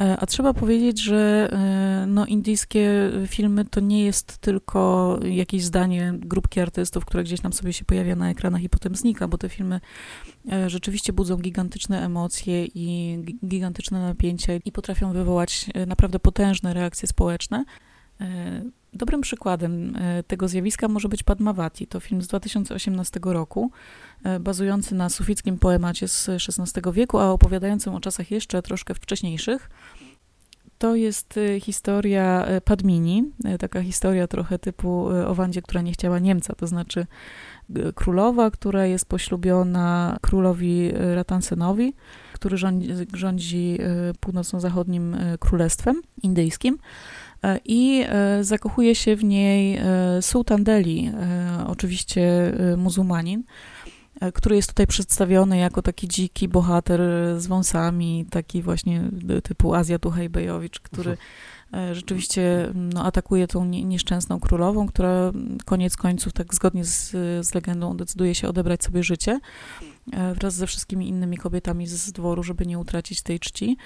E, 0.00 0.16
a 0.16 0.26
trzeba 0.26 0.54
powiedzieć, 0.54 1.02
że 1.02 1.48
e, 1.52 2.06
no, 2.06 2.26
indyjskie 2.26 3.10
filmy 3.26 3.64
to 3.64 3.80
nie 3.80 4.04
jest 4.04 4.38
tylko 4.38 5.18
jakieś 5.24 5.64
zdanie 5.64 6.14
grupki 6.16 6.60
artystów, 6.60 7.04
które 7.04 7.24
gdzieś 7.24 7.40
tam 7.40 7.52
sobie 7.52 7.72
się 7.72 7.84
pojawia 7.84 8.16
na 8.16 8.30
ekranach 8.30 8.62
i 8.62 8.68
potem 8.68 8.96
znika, 8.96 9.28
bo 9.28 9.38
te 9.38 9.48
filmy 9.48 9.80
e, 10.52 10.70
rzeczywiście 10.70 11.12
budzą 11.12 11.36
gigantyczne 11.36 12.04
emocje 12.04 12.66
i 12.66 13.18
gigantyczne 13.46 14.00
napięcia 14.00 14.52
i 14.64 14.72
potrafią 14.72 15.12
wywołać 15.12 15.66
naprawdę 15.86 16.18
potężne 16.18 16.74
reakcje 16.74 17.08
społeczne. 17.08 17.64
Dobrym 18.92 19.20
przykładem 19.20 19.98
tego 20.26 20.48
zjawiska 20.48 20.88
może 20.88 21.08
być 21.08 21.22
Padmavati. 21.22 21.86
To 21.86 22.00
film 22.00 22.22
z 22.22 22.28
2018 22.28 23.20
roku, 23.24 23.70
bazujący 24.40 24.94
na 24.94 25.08
sufickim 25.08 25.58
poemacie 25.58 26.08
z 26.08 26.28
XVI 26.28 26.92
wieku, 26.92 27.18
a 27.18 27.30
opowiadającym 27.30 27.94
o 27.94 28.00
czasach 28.00 28.30
jeszcze 28.30 28.62
troszkę 28.62 28.94
wcześniejszych. 28.94 29.70
To 30.78 30.94
jest 30.94 31.38
historia 31.60 32.46
Padmini, 32.64 33.32
taka 33.58 33.82
historia 33.82 34.26
trochę 34.26 34.58
typu 34.58 35.06
o 35.26 35.34
Wandzie, 35.34 35.62
która 35.62 35.82
nie 35.82 35.92
chciała 35.92 36.18
Niemca, 36.18 36.54
to 36.54 36.66
znaczy 36.66 37.06
królowa, 37.94 38.50
która 38.50 38.86
jest 38.86 39.08
poślubiona 39.08 40.16
królowi 40.22 40.92
Ratansenowi, 41.14 41.94
który 42.32 42.56
rządzi, 42.56 42.88
rządzi 43.14 43.78
północno-zachodnim 44.20 45.16
królestwem 45.40 46.02
indyjskim 46.22 46.78
i 47.64 48.04
zakochuje 48.40 48.94
się 48.94 49.16
w 49.16 49.24
niej 49.24 49.80
sułtan 50.20 50.64
Delhi, 50.64 51.10
oczywiście 51.66 52.52
muzułmanin, 52.76 53.42
E, 54.20 54.32
który 54.32 54.56
jest 54.56 54.68
tutaj 54.68 54.86
przedstawiony 54.86 55.58
jako 55.58 55.82
taki 55.82 56.08
dziki 56.08 56.48
bohater 56.48 57.00
z 57.38 57.46
wąsami, 57.46 58.26
taki 58.30 58.62
właśnie 58.62 59.10
typu 59.42 59.74
Azja 59.74 59.98
Tuhajbejowicz, 59.98 60.80
który 60.80 61.16
e, 61.74 61.94
rzeczywiście 61.94 62.70
no, 62.74 63.04
atakuje 63.04 63.46
tą 63.46 63.64
nieszczęsną 63.64 64.40
królową, 64.40 64.86
która 64.86 65.32
koniec 65.64 65.96
końców, 65.96 66.32
tak 66.32 66.54
zgodnie 66.54 66.84
z, 66.84 67.10
z 67.46 67.54
legendą, 67.54 67.96
decyduje 67.96 68.34
się 68.34 68.48
odebrać 68.48 68.84
sobie 68.84 69.02
życie 69.02 69.40
e, 70.12 70.34
wraz 70.34 70.54
ze 70.54 70.66
wszystkimi 70.66 71.08
innymi 71.08 71.36
kobietami 71.36 71.86
z 71.86 72.12
dworu, 72.12 72.42
żeby 72.42 72.66
nie 72.66 72.78
utracić 72.78 73.22
tej 73.22 73.40
czci. 73.40 73.76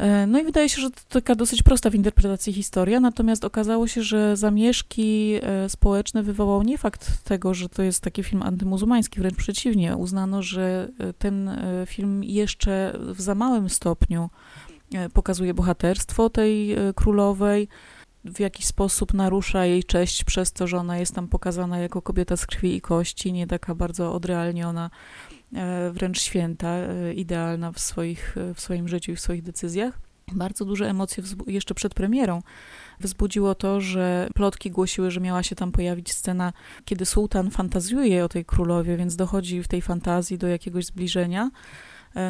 E, 0.00 0.26
no 0.26 0.40
i 0.40 0.44
wydaje 0.44 0.68
się, 0.68 0.82
że 0.82 0.90
to 0.90 1.00
taka 1.08 1.34
dosyć 1.34 1.62
prosta 1.62 1.90
w 1.90 1.94
interpretacji 1.94 2.52
historia, 2.52 3.00
natomiast 3.00 3.44
okazało 3.44 3.86
się, 3.86 4.02
że 4.02 4.36
zamieszki 4.36 5.34
e, 5.42 5.68
społeczne 5.68 6.22
wywołał 6.22 6.62
nie 6.62 6.78
fakt 6.78 7.24
tego, 7.24 7.54
że 7.54 7.68
to 7.68 7.82
jest 7.82 8.02
taki 8.02 8.22
film 8.22 8.42
antymuzułmański, 8.42 9.20
wręcz 9.20 9.36
przeciwnie. 9.36 9.96
Uznano, 9.96 10.42
że 10.42 10.88
e, 10.98 11.12
ten 11.12 11.50
film 11.86 12.24
jeszcze 12.24 12.98
w 13.14 13.20
za 13.20 13.34
małym 13.34 13.70
stopniu 13.70 14.30
pokazuje 15.12 15.54
bohaterstwo 15.54 16.30
tej 16.30 16.76
królowej, 16.94 17.68
w 18.24 18.40
jakiś 18.40 18.66
sposób 18.66 19.14
narusza 19.14 19.66
jej 19.66 19.84
cześć 19.84 20.24
przez 20.24 20.52
to, 20.52 20.66
że 20.66 20.78
ona 20.78 20.98
jest 20.98 21.14
tam 21.14 21.28
pokazana 21.28 21.78
jako 21.78 22.02
kobieta 22.02 22.36
z 22.36 22.46
krwi 22.46 22.74
i 22.74 22.80
kości, 22.80 23.32
nie 23.32 23.46
taka 23.46 23.74
bardzo 23.74 24.14
odrealniona 24.14 24.90
wręcz 25.92 26.20
święta, 26.20 26.68
e, 26.68 27.14
idealna 27.14 27.72
w, 27.72 27.78
swoich, 27.78 28.36
e, 28.36 28.54
w 28.54 28.60
swoim 28.60 28.88
życiu 28.88 29.12
i 29.12 29.16
w 29.16 29.20
swoich 29.20 29.42
decyzjach. 29.42 29.98
Bardzo 30.32 30.64
duże 30.64 30.88
emocje 30.88 31.24
jeszcze 31.46 31.74
przed 31.74 31.94
premierą 31.94 32.42
wzbudziło 33.00 33.54
to, 33.54 33.80
że 33.80 34.28
plotki 34.34 34.70
głosiły, 34.70 35.10
że 35.10 35.20
miała 35.20 35.42
się 35.42 35.56
tam 35.56 35.72
pojawić 35.72 36.12
scena, 36.12 36.52
kiedy 36.84 37.06
sułtan 37.06 37.50
fantazjuje 37.50 38.24
o 38.24 38.28
tej 38.28 38.44
królowie, 38.44 38.96
więc 38.96 39.16
dochodzi 39.16 39.62
w 39.62 39.68
tej 39.68 39.82
fantazji 39.82 40.38
do 40.38 40.48
jakiegoś 40.48 40.86
zbliżenia. 40.86 41.50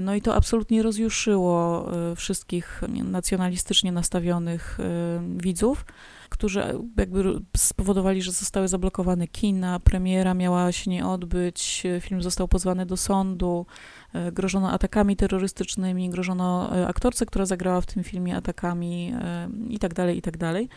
No 0.03 0.15
i 0.15 0.23
to 0.23 0.35
absolutnie 0.35 0.83
rozjuszyło 0.83 1.89
wszystkich 2.17 2.83
nacjonalistycznie 2.89 3.93
nastawionych 3.93 4.79
widzów 5.37 5.85
którzy 6.31 6.63
jakby 6.97 7.41
spowodowali, 7.57 8.23
że 8.23 8.33
zostały 8.33 8.69
zablokowane 8.69 9.29
kina, 9.29 9.81
premiera 9.81 10.35
miała 10.35 10.73
się 10.73 10.91
nie 10.91 11.07
odbyć, 11.07 11.87
film 12.01 12.23
został 12.23 12.49
pozwany 12.49 12.87
do 12.87 12.97
sądu, 12.97 13.67
e, 14.13 14.33
grożono 14.33 14.71
atakami 14.71 15.17
terrorystycznymi, 15.17 16.11
grożono 16.11 16.77
e, 16.77 16.87
aktorce, 16.87 17.27
która 17.27 17.47
zagrała 17.47 17.81
w 17.81 17.87
tym 17.87 18.05
filmie 18.05 18.37
atakami 18.37 19.13
e, 19.15 19.49
i 19.69 19.79
tak 19.79 19.95
dalej, 19.95 20.19
i 20.19 20.23
tak 20.23 20.37
dalej. 20.37 20.69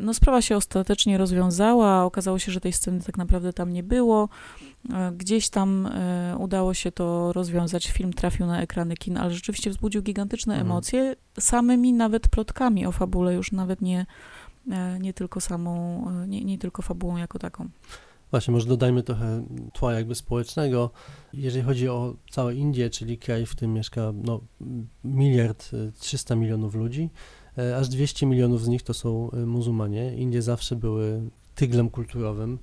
No, 0.00 0.14
sprawa 0.14 0.42
się 0.42 0.56
ostatecznie 0.56 1.18
rozwiązała. 1.18 2.04
Okazało 2.04 2.38
się, 2.38 2.52
że 2.52 2.60
tej 2.60 2.72
sceny 2.72 3.00
tak 3.00 3.18
naprawdę 3.18 3.52
tam 3.52 3.72
nie 3.72 3.82
było. 3.82 4.28
Gdzieś 5.12 5.48
tam 5.48 5.88
udało 6.38 6.74
się 6.74 6.92
to 6.92 7.32
rozwiązać. 7.32 7.86
Film 7.86 8.12
trafił 8.12 8.46
na 8.46 8.62
ekrany 8.62 8.96
kin, 8.96 9.16
ale 9.18 9.30
rzeczywiście 9.30 9.70
wzbudził 9.70 10.02
gigantyczne 10.02 10.54
mhm. 10.54 10.70
emocje. 10.70 11.16
Samymi 11.40 11.92
nawet 11.92 12.28
plotkami 12.28 12.86
o 12.86 12.92
fabule, 12.92 13.34
już 13.34 13.52
nawet 13.52 13.80
nie 13.80 14.00
E, 14.00 14.06
nie 15.00 15.12
tylko 15.12 15.40
samą, 15.40 16.04
e, 16.22 16.28
nie, 16.28 16.44
nie 16.44 16.58
tylko 16.58 16.82
fabułą 16.82 17.16
jako 17.16 17.38
taką. 17.38 17.68
Właśnie, 18.30 18.52
może 18.52 18.66
dodajmy 18.66 19.02
trochę 19.02 19.44
tła 19.72 19.92
jakby 19.92 20.14
społecznego. 20.14 20.90
Jeżeli 21.32 21.64
chodzi 21.64 21.88
o 21.88 22.14
całe 22.30 22.54
Indię, 22.54 22.90
czyli 22.90 23.18
kraj, 23.18 23.46
w 23.46 23.50
którym 23.50 23.74
mieszka 23.74 24.12
no, 24.24 24.40
miliard 25.04 25.70
300 25.98 26.34
e, 26.34 26.36
milionów 26.36 26.74
ludzi, 26.74 27.10
aż 27.78 27.88
200 27.88 28.26
milionów 28.26 28.64
z 28.64 28.68
nich 28.68 28.82
to 28.82 28.94
są 28.94 29.30
muzułmanie. 29.46 30.16
Indie 30.16 30.42
zawsze 30.42 30.76
były 30.76 31.30
tyglem 31.54 31.90
kulturowym. 31.90 32.58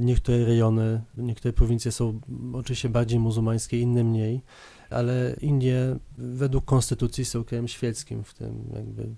Niektóre 0.00 0.44
rejony, 0.44 1.00
niektóre 1.16 1.52
prowincje 1.52 1.92
są 1.92 2.20
oczywiście 2.52 2.88
bardziej 2.88 3.18
muzułmańskie, 3.18 3.80
inne 3.80 4.04
mniej, 4.04 4.42
ale 4.90 5.36
Indie 5.40 5.96
według 6.18 6.64
konstytucji 6.64 7.24
są 7.24 7.44
krajem 7.44 7.68
świeckim, 7.68 8.24
w 8.24 8.34
tym 8.34 8.70
jakby 8.74 9.08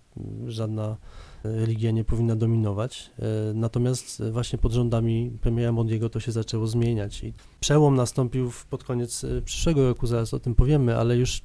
żadna 0.46 0.96
religia 1.44 1.90
nie 1.90 2.04
powinna 2.04 2.36
dominować. 2.36 3.10
E, 3.18 3.54
natomiast 3.54 4.22
właśnie 4.30 4.58
pod 4.58 4.72
rządami 4.72 5.38
premiera 5.40 5.72
Modiego 5.72 6.08
to 6.08 6.20
się 6.20 6.32
zaczęło 6.32 6.66
zmieniać 6.66 7.24
i 7.24 7.32
przełom 7.60 7.94
nastąpił 7.94 8.52
pod 8.70 8.84
koniec 8.84 9.24
e, 9.24 9.42
przyszłego 9.42 9.88
roku, 9.88 10.06
zaraz 10.06 10.34
o 10.34 10.40
tym 10.40 10.54
powiemy, 10.54 10.96
ale 10.96 11.16
już 11.16 11.42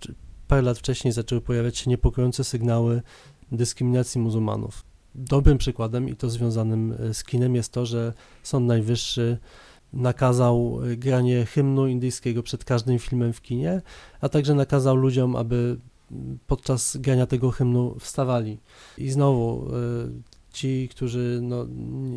parę 0.47 0.61
lat 0.61 0.77
wcześniej 0.77 1.11
zaczęły 1.11 1.41
pojawiać 1.41 1.77
się 1.77 1.89
niepokojące 1.89 2.43
sygnały 2.43 3.01
dyskryminacji 3.51 4.21
muzułmanów. 4.21 4.83
Dobrym 5.15 5.57
przykładem 5.57 6.09
i 6.09 6.15
to 6.15 6.29
związanym 6.29 6.95
e, 6.99 7.13
z 7.13 7.23
kinem 7.23 7.55
jest 7.55 7.71
to, 7.71 7.85
że 7.85 8.13
Sąd 8.43 8.67
Najwyższy 8.67 9.37
nakazał 9.93 10.79
granie 10.97 11.45
hymnu 11.45 11.87
indyjskiego 11.87 12.43
przed 12.43 12.65
każdym 12.65 12.99
filmem 12.99 13.33
w 13.33 13.41
kinie, 13.41 13.81
a 14.21 14.29
także 14.29 14.55
nakazał 14.55 14.95
ludziom, 14.95 15.35
aby 15.35 15.77
podczas 16.47 16.97
grania 16.97 17.25
tego 17.25 17.51
hymnu 17.51 17.95
wstawali. 17.99 18.57
I 18.97 19.09
znowu 19.09 19.67
e, 19.67 19.73
ci, 20.53 20.89
którzy 20.91 21.39
no, 21.41 21.65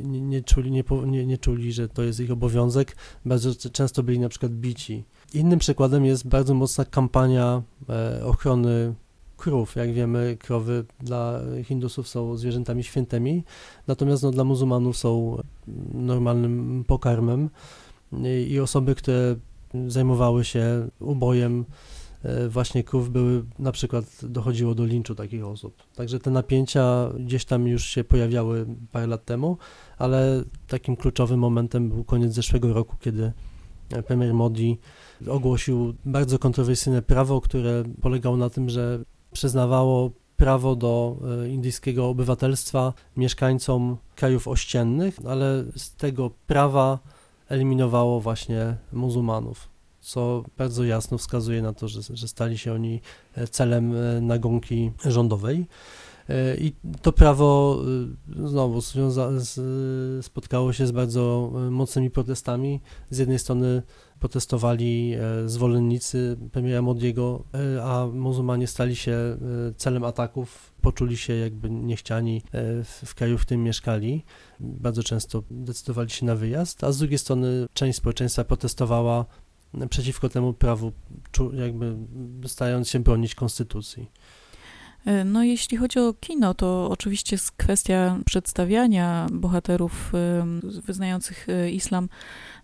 nie, 0.03 0.21
nie, 0.21 0.43
czuli, 0.43 0.71
nie, 0.71 0.85
nie, 1.07 1.27
nie 1.27 1.39
czuli, 1.39 1.73
że 1.73 1.89
to 1.89 2.03
jest 2.03 2.21
ich 2.21 2.31
obowiązek, 2.31 2.97
bardzo 3.25 3.71
często 3.73 4.03
byli 4.03 4.19
na 4.19 4.29
przykład 4.29 4.53
bici. 4.53 5.05
Innym 5.35 5.59
przykładem 5.59 6.05
jest 6.05 6.29
bardzo 6.29 6.55
mocna 6.55 6.85
kampania 6.85 7.63
e, 7.89 8.25
ochrony 8.25 8.95
krów. 9.37 9.77
Jak 9.77 9.93
wiemy, 9.93 10.37
krowy 10.41 10.85
dla 11.01 11.41
Hindusów 11.65 12.09
są 12.09 12.37
zwierzętami 12.37 12.85
świętymi, 12.85 13.45
natomiast 13.87 14.23
no, 14.23 14.31
dla 14.31 14.45
muzułmanów 14.45 14.97
są 14.97 15.43
normalnym 15.95 16.85
pokarmem 16.87 17.51
i 18.49 18.61
osoby, 18.61 18.95
które 18.95 19.37
zajmowały 19.87 20.45
się 20.45 20.89
ubojem 21.01 21.65
właśnie 22.49 22.85
krów 22.85 23.11
były, 23.11 23.45
na 23.59 23.73
przykład 23.73 24.05
dochodziło 24.23 24.75
do 24.75 24.85
linczu 24.85 25.15
takich 25.15 25.47
osób. 25.47 25.75
Także 25.97 26.19
te 26.19 26.31
napięcia 26.31 27.13
gdzieś 27.19 27.45
tam 27.45 27.67
już 27.67 27.85
się 27.85 28.05
pojawiały 28.05 28.67
parę 28.93 29.07
lat 29.07 29.25
temu, 29.25 29.57
ale 29.99 30.45
takim 30.69 30.97
kluczowym 30.97 31.41
momentem 31.41 31.89
był 31.89 32.05
koniec 32.05 32.33
zeszłego 32.33 32.73
roku, 32.73 32.97
kiedy 33.01 33.33
premier 34.07 34.35
Modi 34.35 34.79
ogłosił 35.29 35.95
bardzo 36.05 36.39
kontrowersyjne 36.39 37.03
prawo, 37.03 37.41
które 37.41 37.85
polegało 38.03 38.37
na 38.37 38.51
tym, 38.51 38.71
że 38.71 38.99
przyznawało 39.33 40.11
prawo 40.37 40.77
do 40.77 41.17
e, 41.45 41.49
indyjskiego 41.49 42.09
obywatelstwa 42.09 42.93
mieszkańcom 43.17 43.97
krajów 44.17 44.49
ościennych, 44.49 45.19
ale 45.29 45.65
z 45.77 45.95
tego 45.95 46.31
prawa 46.47 46.99
eliminowało 47.49 48.21
właśnie 48.21 48.77
muzułmanów 48.93 49.69
co 50.11 50.45
bardzo 50.59 50.85
jasno 50.85 51.19
wskazuje 51.19 51.63
na 51.63 51.73
to, 51.73 51.89
że, 51.89 52.01
że 52.17 52.29
stali 52.29 52.59
się 52.59 52.73
oni 52.73 53.01
e, 53.35 53.47
celem 53.47 53.95
e, 53.95 54.21
nagonki 54.21 54.91
rządowej. 55.05 55.67
E, 56.29 56.57
I 56.57 56.73
to 57.03 57.13
prawo 57.13 57.83
znowu 58.45 58.81
spotkało 60.23 60.73
się 60.73 60.87
z 60.87 60.93
bardzo 60.93 61.53
mocnymi 61.71 62.11
protestami. 62.11 62.81
Z 63.11 63.19
jednej 63.19 63.39
strony 63.39 63.83
protestowali 64.21 65.15
zwolennicy 65.47 66.37
premiera 66.53 66.83
Modiego, 66.83 67.45
a 67.83 68.07
muzułmanie 68.13 68.67
stali 68.67 68.97
się 68.97 69.37
celem 69.77 70.05
ataków, 70.05 70.73
poczuli 70.81 71.17
się 71.17 71.33
jakby 71.33 71.71
niechciani 71.71 72.43
w 73.05 73.15
kraju, 73.15 73.39
w 73.39 73.43
którym 73.43 73.65
mieszkali. 73.65 74.25
Bardzo 74.61 75.03
często 75.03 75.43
decydowali 75.51 76.11
się 76.11 76.27
na 76.27 76.37
wyjazd, 76.37 76.85
a 76.85 76.93
z 76.93 76.99
drugiej 76.99 77.19
strony 77.19 77.67
część 77.73 77.99
społeczeństwa 77.99 78.45
protestowała 78.45 79.27
przeciwko 79.91 80.29
temu 80.29 80.53
prawu, 80.53 80.93
jakby 81.53 81.97
starając 82.47 82.89
się 82.89 83.01
bronić 83.01 83.35
konstytucji. 83.35 84.11
E, 85.05 85.25
no, 85.25 85.43
jeśli 85.43 85.77
chodzi 85.77 85.99
o 85.99 86.15
kino, 86.21 86.55
to 86.55 86.89
oczywiście 86.91 87.35
jest 87.35 87.53
kwestia 87.53 88.19
przedstawiania 88.27 89.27
bohaterów 89.33 90.13
wyznających 90.87 91.49
e, 91.49 91.71
islam, 91.71 92.09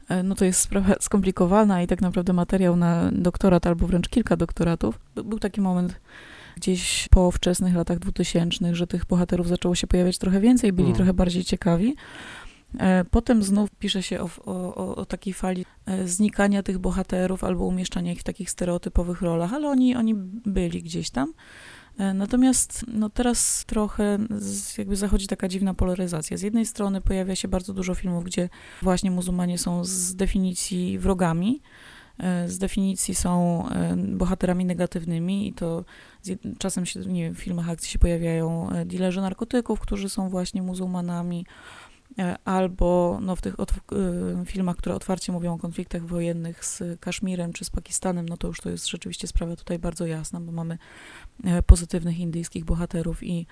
e, 0.08 0.22
no 0.22 0.34
to 0.34 0.44
jest 0.44 0.60
sprawa 0.60 0.94
skomplikowana 1.00 1.82
i 1.82 1.86
tak 1.86 2.00
naprawdę 2.00 2.32
materiał 2.32 2.76
na 2.76 3.10
doktorat 3.12 3.66
albo 3.66 3.86
wręcz 3.86 4.08
kilka 4.08 4.36
doktoratów. 4.36 4.98
Był 5.14 5.38
taki 5.38 5.60
moment 5.60 6.00
gdzieś 6.56 7.08
po 7.10 7.30
wczesnych 7.30 7.74
latach 7.74 7.98
2000, 7.98 8.74
że 8.74 8.86
tych 8.86 9.06
bohaterów 9.06 9.48
zaczęło 9.48 9.74
się 9.74 9.86
pojawiać 9.86 10.18
trochę 10.18 10.40
więcej, 10.40 10.72
byli 10.72 10.86
mm. 10.86 10.96
trochę 10.96 11.14
bardziej 11.14 11.44
ciekawi. 11.44 11.96
Potem 13.10 13.42
znów 13.42 13.70
pisze 13.70 14.02
się 14.02 14.20
o, 14.20 14.28
o, 14.44 14.96
o, 14.96 15.06
takiej 15.06 15.34
fali 15.34 15.64
znikania 16.04 16.62
tych 16.62 16.78
bohaterów 16.78 17.44
albo 17.44 17.64
umieszczania 17.64 18.12
ich 18.12 18.20
w 18.20 18.24
takich 18.24 18.50
stereotypowych 18.50 19.22
rolach, 19.22 19.52
ale 19.52 19.68
oni, 19.68 19.96
oni 19.96 20.14
byli 20.44 20.82
gdzieś 20.82 21.10
tam. 21.10 21.32
E, 21.98 22.14
natomiast 22.14 22.84
no 22.88 23.10
teraz 23.10 23.64
trochę 23.64 24.18
jakby 24.78 24.96
zachodzi 24.96 25.26
taka 25.26 25.48
dziwna 25.48 25.74
polaryzacja. 25.74 26.36
Z 26.36 26.42
jednej 26.42 26.66
strony 26.66 27.00
pojawia 27.00 27.36
się 27.36 27.48
bardzo 27.48 27.72
dużo 27.72 27.94
filmów, 27.94 28.24
gdzie 28.24 28.48
właśnie 28.82 29.10
muzułmanie 29.10 29.58
są 29.58 29.84
z 29.84 30.14
definicji 30.14 30.98
wrogami, 30.98 31.62
e, 32.18 32.48
z 32.48 32.58
definicji 32.58 33.14
są 33.14 33.64
e, 33.68 33.96
bohaterami 33.96 34.64
negatywnymi 34.64 35.48
i 35.48 35.52
to 35.52 35.84
czasem 36.58 36.86
się, 36.86 37.00
nie 37.00 37.22
wiem, 37.22 37.34
w 37.34 37.38
filmach 37.38 37.70
akcji 37.70 37.90
się 37.90 37.98
pojawiają 37.98 38.68
dilerzy 38.86 39.20
narkotyków, 39.20 39.80
którzy 39.80 40.08
są 40.08 40.28
właśnie 40.28 40.62
muzułmanami, 40.62 41.46
albo 42.44 43.18
no, 43.22 43.36
w 43.36 43.42
tych 43.42 43.54
filmach, 44.44 44.76
które 44.76 44.94
otwarcie 44.94 45.32
mówią 45.32 45.54
o 45.54 45.58
konfliktach 45.58 46.06
wojennych 46.06 46.64
z 46.64 47.00
Kaszmirem 47.00 47.52
czy 47.52 47.64
z 47.64 47.70
Pakistanem, 47.70 48.28
no 48.28 48.36
to 48.36 48.48
już 48.48 48.60
to 48.60 48.70
jest 48.70 48.88
rzeczywiście 48.88 49.26
sprawa 49.26 49.56
tutaj 49.56 49.78
bardzo 49.78 50.06
jasna, 50.06 50.40
bo 50.40 50.52
mamy 50.52 50.78
E, 51.44 51.62
pozytywnych 51.62 52.18
indyjskich 52.18 52.64
bohaterów 52.64 53.22
i, 53.22 53.46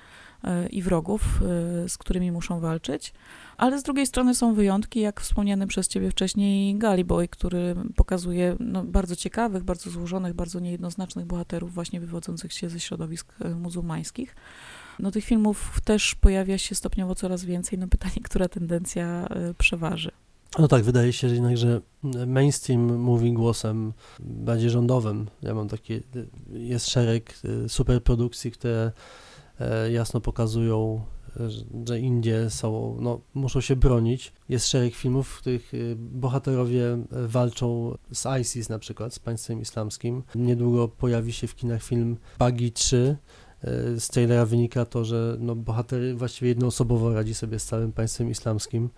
e, 0.45 0.67
i 0.67 0.83
wrogów, 0.83 1.41
e, 1.43 1.89
z 1.89 1.99
którymi 1.99 2.33
muszą 2.33 2.61
walczyć. 2.61 3.13
Ale 3.57 3.79
z 3.79 3.83
drugiej 3.83 4.07
strony 4.07 4.35
są 4.35 4.55
wyjątki, 4.55 5.01
jak 5.01 5.21
wspomniany 5.21 5.67
przez 5.67 5.89
ciebie 5.89 6.11
wcześniej 6.11 6.79
Galiboy, 6.79 7.29
który 7.29 7.75
pokazuje 7.97 8.57
no, 8.61 8.85
bardzo 8.85 9.17
ciekawych, 9.17 9.63
bardzo 9.63 9.91
złożonych, 9.91 10.35
bardzo 10.35 10.61
niejednoznacznych 10.61 11.27
bohaterów 11.27 11.75
właśnie 11.75 12.01
wywodzących 12.01 12.53
się 12.53 12.69
ze 12.69 12.81
środowisk 12.81 13.35
muzułmańskich. 13.57 14.37
No 14.99 15.11
tych 15.11 15.25
filmów 15.25 15.81
też 15.85 16.15
pojawia 16.15 16.59
się 16.59 16.75
stopniowo 16.75 17.15
coraz 17.15 17.45
więcej. 17.45 17.79
No 17.79 17.89
pytanie, 17.89 18.17
która 18.23 18.49
tendencja 18.49 19.29
przeważy. 19.59 20.11
No 20.59 20.69
tak, 20.69 20.85
wydaje 20.85 21.13
się 21.13 21.29
że 21.29 21.35
jednak, 21.35 21.57
że 21.57 21.81
mainstream 22.27 22.99
mówi 22.99 23.33
głosem 23.33 23.93
bardziej 24.21 24.71
rządowym. 24.71 25.27
Ja 25.43 25.55
mam 25.55 25.69
takie, 25.69 26.01
jest 26.53 26.91
szereg 26.91 27.35
y, 27.45 27.69
superprodukcji, 27.69 28.51
które 28.51 28.93
e, 29.61 29.93
jasno 29.93 30.21
pokazują, 30.21 31.05
że 31.87 32.01
Indie 32.01 32.51
są, 32.51 32.97
no, 33.01 33.21
muszą 33.35 33.61
się 33.61 33.77
bronić. 33.77 34.33
Jest 34.49 34.69
szereg 34.69 34.95
filmów, 34.95 35.29
w 35.29 35.39
których 35.39 35.75
y, 35.75 35.97
bohaterowie 35.99 36.99
walczą 37.11 37.99
z 38.13 38.41
ISIS 38.41 38.69
na 38.69 38.79
przykład, 38.79 39.15
z 39.15 39.19
państwem 39.19 39.61
islamskim. 39.61 40.23
Niedługo 40.35 40.89
pojawi 40.89 41.33
się 41.33 41.47
w 41.47 41.55
kinach 41.55 41.83
film 41.83 42.17
Bagi 42.39 42.73
3, 42.73 42.97
e, 42.97 43.17
z 43.99 44.09
trailera 44.09 44.47
wynika 44.47 44.85
to, 44.85 45.05
że 45.05 45.37
no, 45.41 45.55
bohater 45.57 46.17
właściwie 46.17 46.49
jednoosobowo 46.49 47.15
radzi 47.15 47.35
sobie 47.35 47.59
z 47.59 47.65
całym 47.65 47.93
państwem 47.93 48.31
islamskim. 48.31 48.91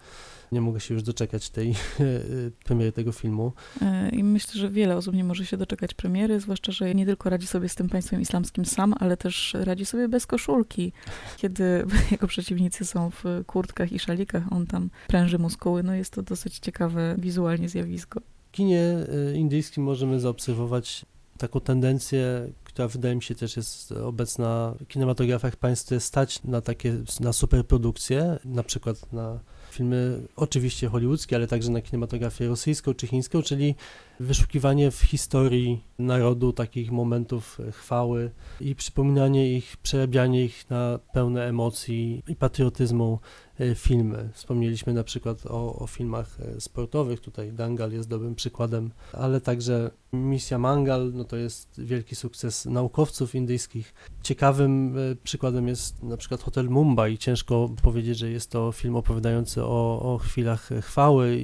Nie 0.52 0.60
mogę 0.60 0.80
się 0.80 0.94
już 0.94 1.02
doczekać 1.02 1.50
tej 1.50 1.74
premiery 2.66 2.92
tego 2.92 3.12
filmu. 3.12 3.52
E, 3.82 4.08
I 4.08 4.24
myślę, 4.24 4.60
że 4.60 4.70
wiele 4.70 4.96
osób 4.96 5.14
nie 5.14 5.24
może 5.24 5.46
się 5.46 5.56
doczekać 5.56 5.94
premiery, 5.94 6.40
zwłaszcza, 6.40 6.72
że 6.72 6.94
nie 6.94 7.06
tylko 7.06 7.30
radzi 7.30 7.46
sobie 7.46 7.68
z 7.68 7.74
tym 7.74 7.88
państwem 7.88 8.20
islamskim 8.20 8.64
sam, 8.64 8.94
ale 9.00 9.16
też 9.16 9.56
radzi 9.60 9.86
sobie 9.86 10.08
bez 10.08 10.26
koszulki. 10.26 10.92
Kiedy 11.36 11.84
jego 12.10 12.26
przeciwnicy 12.26 12.84
są 12.84 13.10
w 13.10 13.24
kurtkach 13.46 13.92
i 13.92 13.98
szalikach, 13.98 14.52
on 14.52 14.66
tam 14.66 14.90
pręży 15.06 15.38
muskuły. 15.38 15.82
No 15.82 15.94
jest 15.94 16.12
to 16.12 16.22
dosyć 16.22 16.58
ciekawe 16.58 17.14
wizualnie 17.18 17.68
zjawisko. 17.68 18.20
W 18.48 18.50
kinie 18.52 18.82
e, 18.82 19.36
indyjskim 19.36 19.84
możemy 19.84 20.20
zaobserwować 20.20 21.06
taką 21.38 21.60
tendencję, 21.60 22.52
która 22.76 22.88
wydaje 22.88 23.14
mi 23.14 23.22
się 23.22 23.34
też 23.34 23.56
jest 23.56 23.92
obecna 23.92 24.74
w 24.80 24.86
kinematografach 24.86 25.56
państw, 25.56 25.92
stać 25.98 26.42
na 26.42 26.60
takie, 26.60 26.94
na 27.20 27.32
superprodukcje, 27.32 28.38
na 28.44 28.62
przykład 28.62 29.12
na 29.12 29.40
filmy 29.70 30.20
oczywiście 30.36 30.88
hollywoodzkie, 30.88 31.36
ale 31.36 31.46
także 31.46 31.70
na 31.70 31.80
kinematografię 31.80 32.48
rosyjską 32.48 32.94
czy 32.94 33.06
chińską, 33.06 33.42
czyli 33.42 33.74
wyszukiwanie 34.20 34.90
w 34.90 35.00
historii 35.00 35.84
narodu 35.98 36.52
takich 36.52 36.92
momentów 36.92 37.58
chwały 37.72 38.30
i 38.60 38.74
przypominanie 38.74 39.52
ich, 39.52 39.76
przerabianie 39.76 40.44
ich 40.44 40.70
na 40.70 40.98
pełne 41.12 41.48
emocji 41.48 42.22
i 42.28 42.36
patriotyzmu 42.36 43.18
E, 43.60 43.74
filmy. 43.74 44.30
Wspomnieliśmy 44.32 44.92
na 44.92 45.04
przykład 45.04 45.46
o, 45.46 45.78
o, 45.78 45.86
filmach 45.86 46.38
e, 46.40 46.60
sportowych, 46.60 47.20
tutaj 47.20 47.52
Dangal 47.52 47.92
jest 47.92 48.08
dobrym 48.08 48.34
przykładem, 48.34 48.90
ale 49.12 49.40
także 49.40 49.90
Misja 50.12 50.58
Mangal, 50.58 51.12
no 51.14 51.24
to 51.24 51.36
jest 51.36 51.80
wielki 51.82 52.16
sukces 52.16 52.66
naukowców 52.66 53.34
indyjskich. 53.34 53.94
Ciekawym 54.22 54.98
e, 54.98 55.16
przykładem 55.16 55.68
jest 55.68 56.02
na 56.02 56.16
przykład 56.16 56.42
Hotel 56.42 56.68
Mumbai. 56.70 57.18
Ciężko 57.18 57.70
powiedzieć, 57.82 58.18
że 58.18 58.30
jest 58.30 58.50
to 58.50 58.72
film 58.72 58.96
opowiadający 58.96 59.64
o, 59.64 60.14
o 60.14 60.18
chwilach 60.18 60.70
chwały 60.82 61.36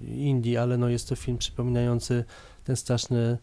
Indii, 0.00 0.56
ale 0.56 0.78
no 0.78 0.88
jest 0.88 1.08
to 1.08 1.16
film 1.16 1.38
przypominający 1.38 2.07
ten 2.64 2.76
straszny 2.76 3.38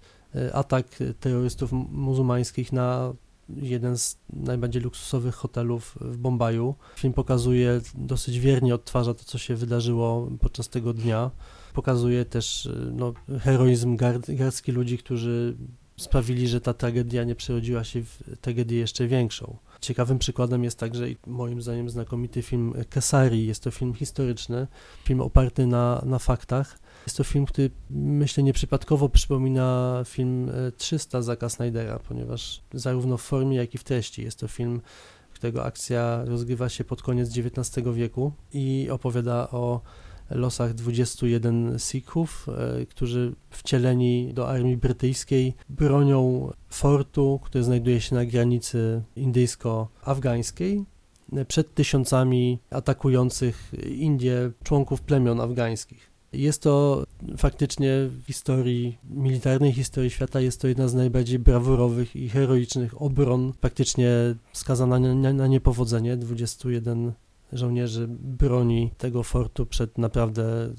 atak 0.53 0.85
terrorystów 1.19 1.71
muzułmańskich 1.71 2.73
na 2.73 3.13
jeden 3.49 3.97
z 3.97 4.17
najbardziej 4.33 4.81
luksusowych 4.81 5.35
hotelów 5.35 5.97
w 6.01 6.17
Bombaju. 6.17 6.75
Film 6.95 7.13
pokazuje, 7.13 7.81
dosyć 7.95 8.39
wiernie 8.39 8.75
odtwarza 8.75 9.13
to, 9.13 9.23
co 9.23 9.37
się 9.37 9.55
wydarzyło 9.55 10.31
podczas 10.39 10.69
tego 10.69 10.93
dnia. 10.93 11.31
Pokazuje 11.73 12.25
też 12.25 12.69
no, 12.91 13.13
heroizm 13.39 13.95
gard, 13.95 14.31
garstki 14.31 14.71
ludzi, 14.71 14.97
którzy 14.97 15.57
sprawili, 15.97 16.47
że 16.47 16.61
ta 16.61 16.73
tragedia 16.73 17.23
nie 17.23 17.35
przerodziła 17.35 17.83
się 17.83 18.03
w 18.03 18.37
tragedię 18.41 18.77
jeszcze 18.77 19.07
większą. 19.07 19.57
Ciekawym 19.85 20.19
przykładem 20.19 20.63
jest 20.63 20.79
także 20.79 21.05
moim 21.27 21.61
zdaniem 21.61 21.89
znakomity 21.89 22.41
film 22.41 22.73
Kesari. 22.89 23.47
Jest 23.47 23.63
to 23.63 23.71
film 23.71 23.93
historyczny, 23.93 24.67
film 25.03 25.21
oparty 25.21 25.67
na, 25.67 26.01
na 26.05 26.19
faktach. 26.19 26.79
Jest 27.07 27.17
to 27.17 27.23
film, 27.23 27.45
który 27.45 27.69
myślę 27.89 28.43
nieprzypadkowo 28.43 29.09
przypomina 29.09 30.01
film 30.05 30.51
300 30.77 31.17
e, 31.17 31.23
Zaka 31.23 31.49
Snydera, 31.49 31.99
ponieważ 31.99 32.61
zarówno 32.73 33.17
w 33.17 33.21
formie, 33.21 33.57
jak 33.57 33.75
i 33.75 33.77
w 33.77 33.83
treści 33.83 34.23
jest 34.23 34.39
to 34.39 34.47
film, 34.47 34.81
którego 35.33 35.65
akcja 35.65 36.25
rozgrywa 36.25 36.69
się 36.69 36.83
pod 36.83 37.01
koniec 37.01 37.37
XIX 37.37 37.87
wieku 37.93 38.31
i 38.53 38.87
opowiada 38.91 39.49
o 39.51 39.81
losach 40.29 40.73
21 40.73 41.79
Sikhów, 41.79 42.47
e, 42.49 42.85
którzy 42.85 43.35
wcieleni 43.49 44.33
do 44.33 44.49
armii 44.49 44.77
brytyjskiej 44.77 45.53
bronią 45.69 46.51
fortu, 46.69 47.39
który 47.43 47.63
znajduje 47.63 48.01
się 48.01 48.15
na 48.15 48.25
granicy 48.25 49.03
indyjsko-afgańskiej 49.15 50.83
e, 51.33 51.45
przed 51.45 51.73
tysiącami 51.73 52.59
atakujących 52.69 53.71
Indię 53.87 54.51
członków 54.63 55.01
plemion 55.01 55.41
afgańskich. 55.41 56.15
Jest 56.33 56.61
to 56.61 57.03
faktycznie 57.37 57.91
w 58.07 58.23
historii 58.27 58.97
militarnej, 59.09 59.73
historii 59.73 60.09
świata, 60.09 60.41
jest 60.41 60.61
to 60.61 60.67
jedna 60.67 60.87
z 60.87 60.93
najbardziej 60.93 61.39
brawurowych 61.39 62.15
i 62.15 62.29
heroicznych 62.29 63.01
obron, 63.01 63.53
praktycznie 63.61 64.09
skazana 64.53 64.99
na, 64.99 65.33
na 65.33 65.47
niepowodzenie. 65.47 66.17
21 66.17 67.13
żołnierzy 67.53 68.07
broni 68.09 68.91
tego 68.97 69.23
fortu 69.23 69.65
przed 69.65 69.97
naprawdę 69.97 70.73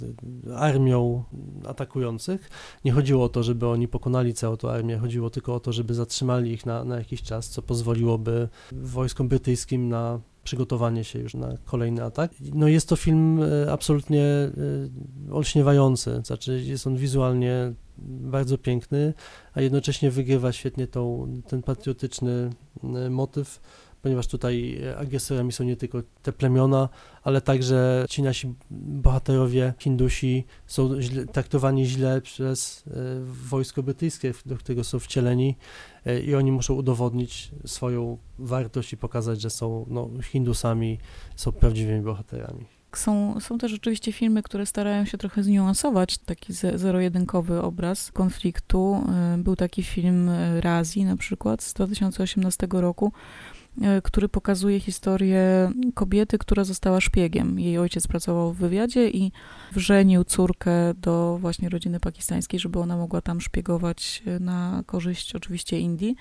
armią 0.56 1.24
atakujących. 1.66 2.50
Nie 2.84 2.92
chodziło 2.92 3.24
o 3.24 3.28
to, 3.28 3.42
żeby 3.42 3.68
oni 3.68 3.88
pokonali 3.88 4.34
całą 4.34 4.56
tę 4.56 4.68
armię, 4.68 4.98
chodziło 4.98 5.30
tylko 5.30 5.54
o 5.54 5.60
to, 5.60 5.72
żeby 5.72 5.94
zatrzymali 5.94 6.52
ich 6.52 6.66
na, 6.66 6.84
na 6.84 6.98
jakiś 6.98 7.22
czas, 7.22 7.48
co 7.48 7.62
pozwoliłoby 7.62 8.48
wojskom 8.72 9.28
brytyjskim 9.28 9.88
na 9.88 10.20
przygotowanie 10.46 11.04
się 11.04 11.18
już 11.18 11.34
na 11.34 11.56
kolejny 11.64 12.04
atak. 12.04 12.30
No 12.54 12.68
jest 12.68 12.88
to 12.88 12.96
film 12.96 13.42
e, 13.42 13.72
absolutnie 13.72 14.22
e, 14.22 15.32
olśniewający, 15.32 16.20
znaczy 16.24 16.62
jest 16.64 16.86
on 16.86 16.96
wizualnie 16.96 17.72
bardzo 17.98 18.58
piękny, 18.58 19.14
a 19.54 19.60
jednocześnie 19.60 20.10
wygrywa 20.10 20.52
świetnie 20.52 20.86
tą, 20.86 21.26
ten 21.48 21.62
patriotyczny 21.62 22.50
e, 22.84 23.10
motyw 23.10 23.60
ponieważ 24.06 24.26
tutaj 24.26 24.80
agresorami 24.96 25.52
są 25.52 25.64
nie 25.64 25.76
tylko 25.76 26.02
te 26.22 26.32
plemiona, 26.32 26.88
ale 27.22 27.40
także 27.40 28.06
ci 28.08 28.22
nasi 28.22 28.54
bohaterowie 28.70 29.74
Hindusi 29.78 30.44
są 30.66 31.00
źle, 31.00 31.26
traktowani 31.26 31.86
źle 31.86 32.20
przez 32.20 32.84
e, 32.86 32.90
wojsko 33.48 33.82
brytyjskie, 33.82 34.32
do 34.46 34.56
którego 34.56 34.84
są 34.84 34.98
wcieleni 34.98 35.56
e, 36.04 36.20
i 36.20 36.34
oni 36.34 36.52
muszą 36.52 36.74
udowodnić 36.74 37.50
swoją 37.64 38.18
wartość 38.38 38.92
i 38.92 38.96
pokazać, 38.96 39.40
że 39.40 39.50
są 39.50 39.86
no, 39.88 40.10
Hindusami, 40.22 40.98
są 41.36 41.52
prawdziwymi 41.52 42.00
bohaterami. 42.00 42.64
Są, 42.96 43.40
są 43.40 43.58
też 43.58 43.70
rzeczywiście 43.70 44.12
filmy, 44.12 44.42
które 44.42 44.66
starają 44.66 45.04
się 45.04 45.18
trochę 45.18 45.42
zniuansować 45.42 46.18
taki 46.18 46.52
zero-jedynkowy 46.52 47.62
obraz 47.62 48.12
konfliktu. 48.12 49.04
E, 49.08 49.38
był 49.38 49.56
taki 49.56 49.82
film 49.82 50.30
Razi 50.60 51.04
na 51.04 51.16
przykład 51.16 51.62
z 51.62 51.74
2018 51.74 52.68
roku, 52.70 53.12
E, 53.12 53.55
który 54.02 54.28
pokazuje 54.28 54.80
historię 54.80 55.72
kobiety, 55.94 56.38
która 56.38 56.64
została 56.64 57.00
szpiegiem. 57.00 57.60
Jej 57.60 57.78
ojciec 57.78 58.06
pracował 58.06 58.52
w 58.52 58.56
wywiadzie 58.56 59.10
i 59.10 59.32
wrzenił 59.72 60.24
córkę 60.24 60.94
do 60.94 61.38
właśnie 61.40 61.68
rodziny 61.68 62.00
pakistańskiej, 62.00 62.60
żeby 62.60 62.78
ona 62.78 62.96
mogła 62.96 63.20
tam 63.20 63.40
szpiegować 63.40 64.22
e, 64.26 64.40
na 64.40 64.82
korzyść 64.86 65.34
oczywiście 65.34 65.80
Indii. 65.80 66.16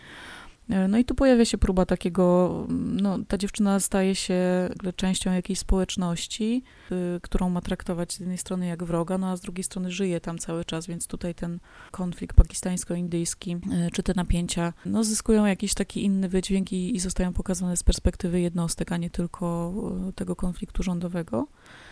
E, 0.69 0.87
no 0.87 0.97
i 0.97 1.05
tu 1.05 1.15
pojawia 1.15 1.45
się 1.45 1.57
próba 1.57 1.85
takiego, 1.85 2.65
no 2.69 3.19
ta 3.27 3.37
dziewczyna 3.37 3.79
staje 3.79 4.15
się 4.15 4.69
częścią 4.95 5.33
jakiejś 5.33 5.59
społeczności, 5.59 6.63
y, 6.91 7.19
którą 7.21 7.49
ma 7.49 7.61
traktować 7.61 8.13
z 8.13 8.19
jednej 8.19 8.37
strony 8.37 8.67
jak 8.67 8.83
wroga, 8.83 9.17
no 9.17 9.29
a 9.29 9.35
z 9.35 9.41
drugiej 9.41 9.63
strony 9.63 9.91
żyje 9.91 10.21
tam 10.21 10.37
cały 10.37 10.65
czas, 10.65 10.87
więc 10.87 11.07
tutaj 11.07 11.35
ten 11.35 11.59
konflikt 11.91 12.35
pakistańsko-indyjski, 12.35 13.55
y, 13.87 13.91
czy 13.91 14.03
te 14.03 14.13
napięcia, 14.15 14.73
no 14.85 15.03
zyskują 15.03 15.45
jakiś 15.45 15.73
taki 15.73 16.03
inny 16.03 16.29
wydźwięk 16.29 16.73
i, 16.73 16.95
i 16.95 16.99
zostają 16.99 17.33
pokazane 17.33 17.77
z 17.77 17.83
perspektywy 17.83 18.41
jednostek, 18.41 18.91
a 18.91 18.97
nie 18.97 19.09
tylko 19.09 19.73
y, 20.09 20.13
tego 20.13 20.35
konfliktu 20.35 20.83
rządowego. 20.83 21.47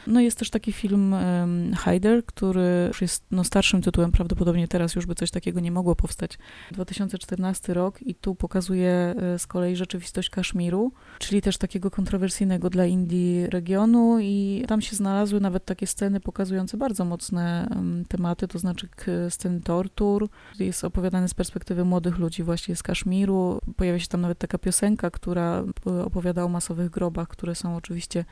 No 0.07 0.21
jest 0.21 0.39
też 0.39 0.49
taki 0.49 0.71
film 0.71 1.13
um, 1.13 1.75
Hyder, 1.75 2.25
który 2.25 2.85
już 2.87 3.01
jest 3.01 3.23
no, 3.31 3.43
starszym 3.43 3.81
tytułem, 3.81 4.11
prawdopodobnie 4.11 4.67
teraz 4.67 4.95
już 4.95 5.05
by 5.05 5.15
coś 5.15 5.31
takiego 5.31 5.59
nie 5.59 5.71
mogło 5.71 5.95
powstać. 5.95 6.37
2014 6.71 7.73
rok 7.73 8.01
i 8.01 8.15
tu 8.15 8.35
pokazuje 8.35 8.91
e, 8.91 9.39
z 9.39 9.47
kolei 9.47 9.75
rzeczywistość 9.75 10.29
Kaszmiru, 10.29 10.91
czyli 11.19 11.41
też 11.41 11.57
takiego 11.57 11.91
kontrowersyjnego 11.91 12.69
dla 12.69 12.85
Indii 12.85 13.47
regionu 13.47 14.17
i 14.21 14.65
tam 14.67 14.81
się 14.81 14.95
znalazły 14.95 15.39
nawet 15.39 15.65
takie 15.65 15.87
sceny 15.87 16.19
pokazujące 16.19 16.77
bardzo 16.77 17.05
mocne 17.05 17.67
um, 17.75 18.05
tematy, 18.07 18.47
to 18.47 18.59
znaczy 18.59 18.87
sceny 19.29 19.61
tortur. 19.61 20.29
Jest 20.59 20.83
opowiadane 20.83 21.27
z 21.27 21.33
perspektywy 21.33 21.85
młodych 21.85 22.17
ludzi 22.17 22.43
właśnie 22.43 22.75
z 22.75 22.83
Kaszmiru. 22.83 23.59
Pojawia 23.77 23.99
się 23.99 24.07
tam 24.07 24.21
nawet 24.21 24.37
taka 24.37 24.57
piosenka, 24.57 25.11
która 25.11 25.63
e, 25.87 26.05
opowiada 26.05 26.43
o 26.43 26.47
masowych 26.47 26.89
grobach, 26.89 27.27
które 27.27 27.55
są 27.55 27.75
oczywiście 27.75 28.25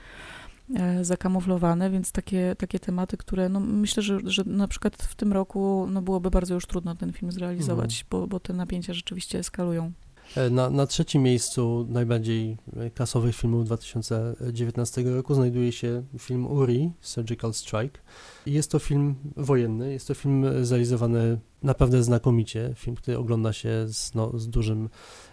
zakamuflowane, 1.02 1.90
więc 1.90 2.12
takie, 2.12 2.56
takie 2.58 2.80
tematy, 2.80 3.18
które 3.18 3.50
no 3.50 3.60
myślę, 3.60 4.04
że, 4.04 4.20
że 4.24 4.44
na 4.46 4.68
przykład 4.68 4.96
w 4.96 5.16
tym 5.16 5.34
roku 5.34 5.88
no 5.90 6.02
byłoby 6.02 6.32
bardzo 6.32 6.54
już 6.54 6.66
trudno 6.66 6.96
ten 6.96 7.14
film 7.14 7.32
zrealizować, 7.32 8.02
mhm. 8.02 8.08
bo, 8.10 8.28
bo 8.28 8.40
te 8.40 8.54
napięcia 8.54 8.94
rzeczywiście 8.94 9.40
eskalują. 9.40 9.92
E, 10.36 10.50
na, 10.50 10.70
na 10.70 10.88
trzecim 10.88 11.24
miejscu 11.24 11.88
najbardziej 11.90 12.58
kasowych 12.94 13.36
filmów 13.36 13.66
2019 13.66 15.04
roku 15.04 15.34
znajduje 15.34 15.72
się 15.72 16.04
film 16.20 16.48
Uri, 16.48 16.92
Surgical 17.02 17.54
Strike. 17.54 18.00
Jest 18.46 18.72
to 18.72 18.80
film 18.80 19.16
wojenny, 19.38 19.94
jest 19.94 20.08
to 20.08 20.14
film 20.14 20.46
zrealizowany 20.66 21.40
naprawdę 21.64 22.04
znakomicie, 22.04 22.74
film, 22.76 22.96
który 22.96 23.18
ogląda 23.18 23.54
się 23.54 23.70
z, 23.88 24.16
no, 24.16 24.40
z 24.40 24.50
dużym 24.50 24.90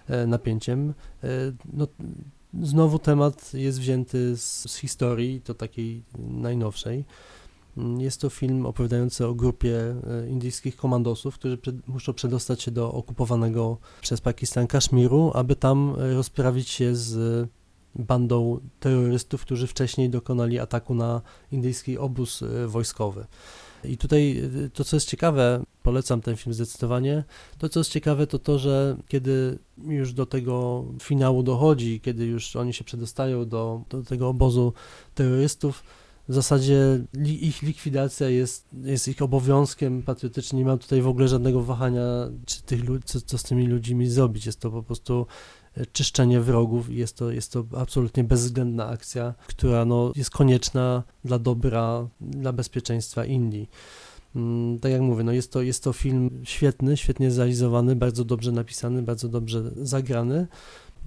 e, 0.09 0.27
napięciem. 0.27 0.95
No, 1.73 1.87
Znowu 2.63 2.99
temat 2.99 3.55
jest 3.55 3.81
wzięty 3.81 4.37
z, 4.37 4.71
z 4.71 4.77
historii, 4.77 5.41
to 5.41 5.55
takiej 5.55 6.03
najnowszej. 6.19 7.05
Jest 7.99 8.21
to 8.21 8.31
film 8.31 8.67
opowiadający 8.67 9.27
o 9.27 9.35
grupie 9.35 9.77
e, 9.77 10.29
indyjskich 10.29 10.77
komandosów, 10.77 11.35
którzy 11.35 11.59
przed, 11.59 11.89
muszą 11.89 12.13
przedostać 12.13 12.63
się 12.63 12.71
do 12.71 12.93
okupowanego 12.93 13.79
przez 14.01 14.21
Pakistan 14.21 14.67
Kaszmiru, 14.67 15.31
aby 15.35 15.57
tam 15.57 15.95
e, 15.99 16.15
rozprawić 16.15 16.69
się 16.69 16.97
z 16.97 17.49
bandą 17.95 18.61
terrorystów, 18.81 19.43
którzy 19.43 19.67
wcześniej 19.67 20.11
dokonali 20.11 20.59
ataku 20.59 20.95
na 20.95 21.23
indyjski 21.53 21.99
obóz 21.99 22.43
e, 22.43 22.67
wojskowy. 22.67 23.27
I 23.85 23.97
tutaj 23.97 24.39
y, 24.67 24.71
to, 24.71 24.85
co 24.85 24.97
jest 24.97 25.09
ciekawe, 25.09 25.65
polecam 25.83 26.21
ten 26.21 26.37
film 26.37 26.55
zdecydowanie. 26.55 27.25
To, 27.59 27.69
co 27.69 27.81
jest 27.81 27.91
ciekawe, 27.91 28.27
to 28.27 28.39
to, 28.39 28.59
że 28.59 28.97
kiedy 29.09 29.59
już 29.87 30.13
do 30.13 30.27
tego 30.27 30.85
finału 31.03 31.43
dochodzi, 31.43 32.01
kiedy 32.01 32.27
już 32.27 32.57
oni 32.57 32.73
się 32.73 32.85
przedostają 32.85 33.49
do, 33.49 33.83
do 33.91 34.03
tego 34.03 34.29
obozu 34.29 34.73
terrorystów, 35.15 35.83
w 36.29 36.35
zasadzie 36.35 37.05
ich 37.25 37.63
likwidacja 37.63 38.29
jest, 38.29 38.67
jest 38.83 39.09
ich 39.09 39.23
obowiązkiem 39.23 40.03
patriotycznym. 40.03 40.59
Nie 40.59 40.65
mam 40.65 40.79
tutaj 40.79 41.03
w 41.03 41.09
ogóle 41.09 41.29
żadnego 41.29 41.63
wahania, 41.63 42.03
czy 42.47 42.63
tych, 42.63 42.81
co, 43.05 43.21
co 43.21 43.39
z 43.39 43.43
tymi 43.43 43.67
ludźmi 43.67 44.07
zrobić. 44.07 44.47
Jest 44.47 44.61
to 44.61 44.71
po 44.71 44.83
prostu 44.83 45.27
czyszczenie 45.93 46.41
wrogów 46.41 46.91
i 46.91 46.97
jest 46.97 47.17
to, 47.17 47.31
jest 47.31 47.53
to 47.53 47.65
absolutnie 47.77 48.25
bezwzględna 48.25 48.87
akcja, 48.87 49.35
która 49.47 49.85
no, 49.85 50.13
jest 50.17 50.31
konieczna 50.31 51.03
dla 51.25 51.39
dobra, 51.39 52.09
dla 52.21 52.53
bezpieczeństwa 52.53 53.25
Indii. 53.25 53.71
Mm, 54.37 54.79
tak 54.79 54.93
jak 54.93 55.01
mówię, 55.01 55.25
no 55.25 55.33
jest, 55.33 55.53
to, 55.53 55.63
jest 55.63 55.85
to 55.85 55.93
film 55.93 56.31
świetny, 56.45 56.97
świetnie 56.97 57.31
zrealizowany, 57.31 57.97
bardzo 57.97 58.25
dobrze 58.25 58.53
napisany, 58.53 59.03
bardzo 59.03 59.29
dobrze 59.29 59.63
zagrany. 59.77 60.47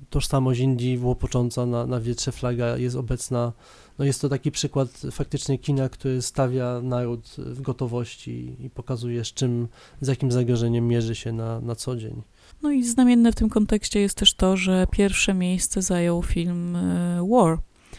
Tożsamość 0.10 0.60
Indii 0.60 0.98
łopocząca 0.98 1.66
na, 1.66 1.86
na 1.86 2.00
wietrze 2.00 2.32
flaga 2.32 2.78
jest 2.78 2.96
obecna. 2.96 3.54
No 4.00 4.06
jest 4.06 4.22
to 4.22 4.30
taki 4.30 4.52
przykład 4.52 5.02
faktycznie 5.12 5.58
kina, 5.58 5.90
który 5.90 6.22
stawia 6.22 6.82
naród 6.82 7.36
w 7.38 7.62
gotowości 7.62 8.56
i 8.60 8.70
pokazuje, 8.70 9.26
z 9.26 9.34
czym, 9.34 9.68
z 10.02 10.08
jakim 10.08 10.32
zagrożeniem 10.32 10.88
mierzy 10.88 11.16
się 11.16 11.32
na, 11.32 11.62
na 11.62 11.76
co 11.76 11.96
dzień. 11.96 12.22
No 12.62 12.72
i 12.72 12.84
znamienne 12.84 13.32
w 13.32 13.36
tym 13.36 13.50
kontekście 13.50 14.00
jest 14.00 14.18
też 14.18 14.34
to, 14.34 14.58
że 14.58 14.88
pierwsze 14.92 15.34
miejsce 15.34 15.82
zajął 15.82 16.24
film 16.24 16.76
e, 16.76 17.28
War 17.32 17.58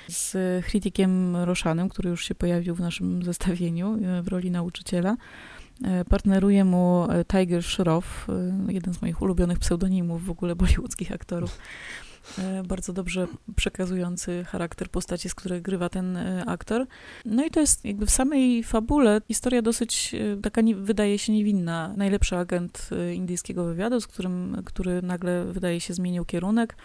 z 0.08 0.36
Hritikiem 0.64 1.36
Roshanem, 1.36 1.88
który 1.88 2.10
już 2.10 2.24
się 2.24 2.34
pojawił 2.34 2.74
w 2.74 2.80
naszym 2.80 3.22
zestawieniu 3.32 3.98
e, 4.04 4.22
w 4.22 4.28
roli 4.28 4.50
nauczyciela. 4.50 5.16
E, 5.84 6.04
partneruje 6.04 6.64
mu 6.64 7.06
Tiger 7.28 7.62
Shroff, 7.62 8.26
jeden 8.68 8.94
z 8.94 9.02
moich 9.02 9.22
ulubionych 9.22 9.58
pseudonimów 9.58 10.24
w 10.24 10.30
ogóle 10.30 10.56
bollywoodzkich 10.62 11.12
aktorów. 11.12 11.58
E, 12.38 12.62
bardzo 12.62 12.92
dobrze 12.92 13.26
przekazujący 13.56 14.44
charakter 14.44 14.88
postaci, 14.88 15.28
z 15.28 15.34
której 15.34 15.62
grywa 15.62 15.88
ten 15.88 16.16
e, 16.16 16.44
aktor. 16.46 16.86
No 17.24 17.44
i 17.44 17.50
to 17.50 17.60
jest 17.60 17.84
jakby 17.84 18.06
w 18.06 18.10
samej 18.10 18.64
fabule 18.64 19.20
historia 19.28 19.62
dosyć 19.62 20.14
e, 20.14 20.36
taka 20.42 20.60
nie, 20.60 20.74
wydaje 20.74 21.18
się 21.18 21.32
niewinna. 21.32 21.94
Najlepszy 21.96 22.36
agent 22.36 22.90
indyjskiego 23.14 23.64
wywiadu, 23.64 24.00
z 24.00 24.06
którym, 24.06 24.62
który 24.64 25.02
nagle 25.02 25.44
wydaje 25.44 25.80
się 25.80 25.94
zmienił 25.94 26.24
kierunek, 26.24 26.76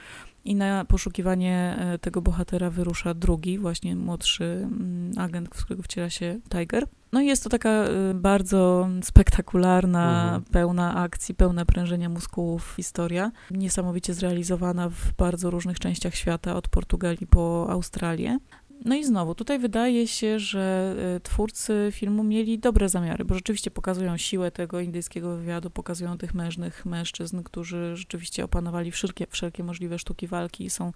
i 0.47 0.55
na 0.55 0.85
poszukiwanie 0.85 1.77
tego 2.01 2.21
bohatera 2.21 2.69
wyrusza 2.69 3.13
drugi, 3.13 3.57
właśnie 3.57 3.95
młodszy 3.95 4.43
mm, 4.43 5.11
agent, 5.17 5.49
w 5.55 5.65
którego 5.65 5.83
wciela 5.83 6.09
się 6.09 6.39
Tiger. 6.49 6.87
No 7.11 7.21
i 7.21 7.27
jest 7.27 7.43
to 7.43 7.49
taka 7.49 7.85
y, 7.87 8.13
bardzo 8.13 8.89
spektakularna, 9.03 10.23
mhm. 10.23 10.43
pełna 10.43 10.95
akcji, 10.95 11.35
pełna 11.35 11.65
prężenia 11.65 12.09
muskułów 12.09 12.73
historia. 12.75 13.31
Niesamowicie 13.51 14.13
zrealizowana 14.13 14.89
w 14.89 15.13
bardzo 15.17 15.49
różnych 15.49 15.79
częściach 15.79 16.15
świata, 16.15 16.55
od 16.55 16.67
Portugalii 16.67 17.27
po 17.27 17.67
Australię. 17.69 18.39
No 18.87 18.95
i 18.95 19.03
znowu, 19.03 19.35
tutaj 19.35 19.59
wydaje 19.59 20.07
się, 20.07 20.39
że 20.39 20.95
y, 21.17 21.19
twórcy 21.19 21.89
filmu 21.91 22.23
mieli 22.23 22.59
dobre 22.59 22.89
zamiary, 22.89 23.25
bo 23.25 23.35
rzeczywiście 23.35 23.71
pokazują 23.71 24.17
siłę 24.17 24.51
tego 24.51 24.79
indyjskiego 24.79 25.37
wywiadu, 25.37 25.69
pokazują 25.69 26.17
tych 26.17 26.33
mężnych 26.33 26.85
mężczyzn, 26.85 27.43
którzy 27.43 27.95
rzeczywiście 27.95 28.43
opanowali 28.43 28.91
wszelkie, 28.91 29.27
wszelkie 29.29 29.63
możliwe 29.63 29.99
sztuki 29.99 30.27
walki 30.27 30.65
i 30.65 30.69
są 30.69 30.91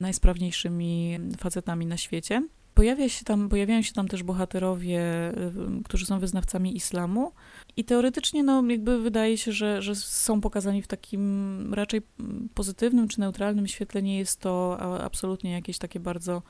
najsprawniejszymi 0.00 1.18
facetami 1.38 1.86
na 1.86 1.96
świecie. 1.96 2.42
Pojawia 2.74 3.08
się 3.08 3.24
tam, 3.24 3.48
pojawiają 3.48 3.82
się 3.82 3.92
tam 3.92 4.08
też 4.08 4.22
bohaterowie, 4.22 5.00
y, 5.80 5.84
którzy 5.84 6.06
są 6.06 6.20
wyznawcami 6.20 6.76
islamu 6.76 7.32
i 7.76 7.84
teoretycznie 7.84 8.42
no, 8.42 8.62
jakby 8.68 9.02
wydaje 9.02 9.38
się, 9.38 9.52
że, 9.52 9.82
że 9.82 9.94
są 9.94 10.40
pokazani 10.40 10.82
w 10.82 10.86
takim 10.86 11.74
raczej 11.74 12.02
pozytywnym 12.54 13.08
czy 13.08 13.20
neutralnym 13.20 13.66
świetle. 13.66 14.02
Nie 14.02 14.18
jest 14.18 14.40
to 14.40 14.78
absolutnie 15.02 15.52
jakieś 15.52 15.78
takie 15.78 16.00
bardzo 16.00 16.42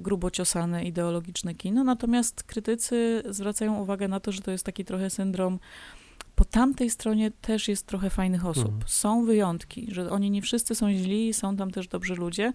grubo 0.00 0.30
ciosane 0.30 0.84
ideologiczne 0.84 1.54
kino, 1.54 1.84
natomiast 1.84 2.42
krytycy 2.42 3.22
zwracają 3.30 3.78
uwagę 3.82 4.08
na 4.08 4.20
to, 4.20 4.32
że 4.32 4.40
to 4.40 4.50
jest 4.50 4.64
taki 4.64 4.84
trochę 4.84 5.10
syndrom 5.10 5.58
po 6.36 6.44
tamtej 6.44 6.90
stronie 6.90 7.30
też 7.30 7.68
jest 7.68 7.86
trochę 7.86 8.10
fajnych 8.10 8.46
osób. 8.46 8.64
Mhm. 8.64 8.82
Są 8.86 9.24
wyjątki, 9.24 9.88
że 9.90 10.10
oni 10.10 10.30
nie 10.30 10.42
wszyscy 10.42 10.74
są 10.74 10.92
źli, 10.92 11.34
są 11.34 11.56
tam 11.56 11.70
też 11.70 11.88
dobrzy 11.88 12.14
ludzie, 12.14 12.52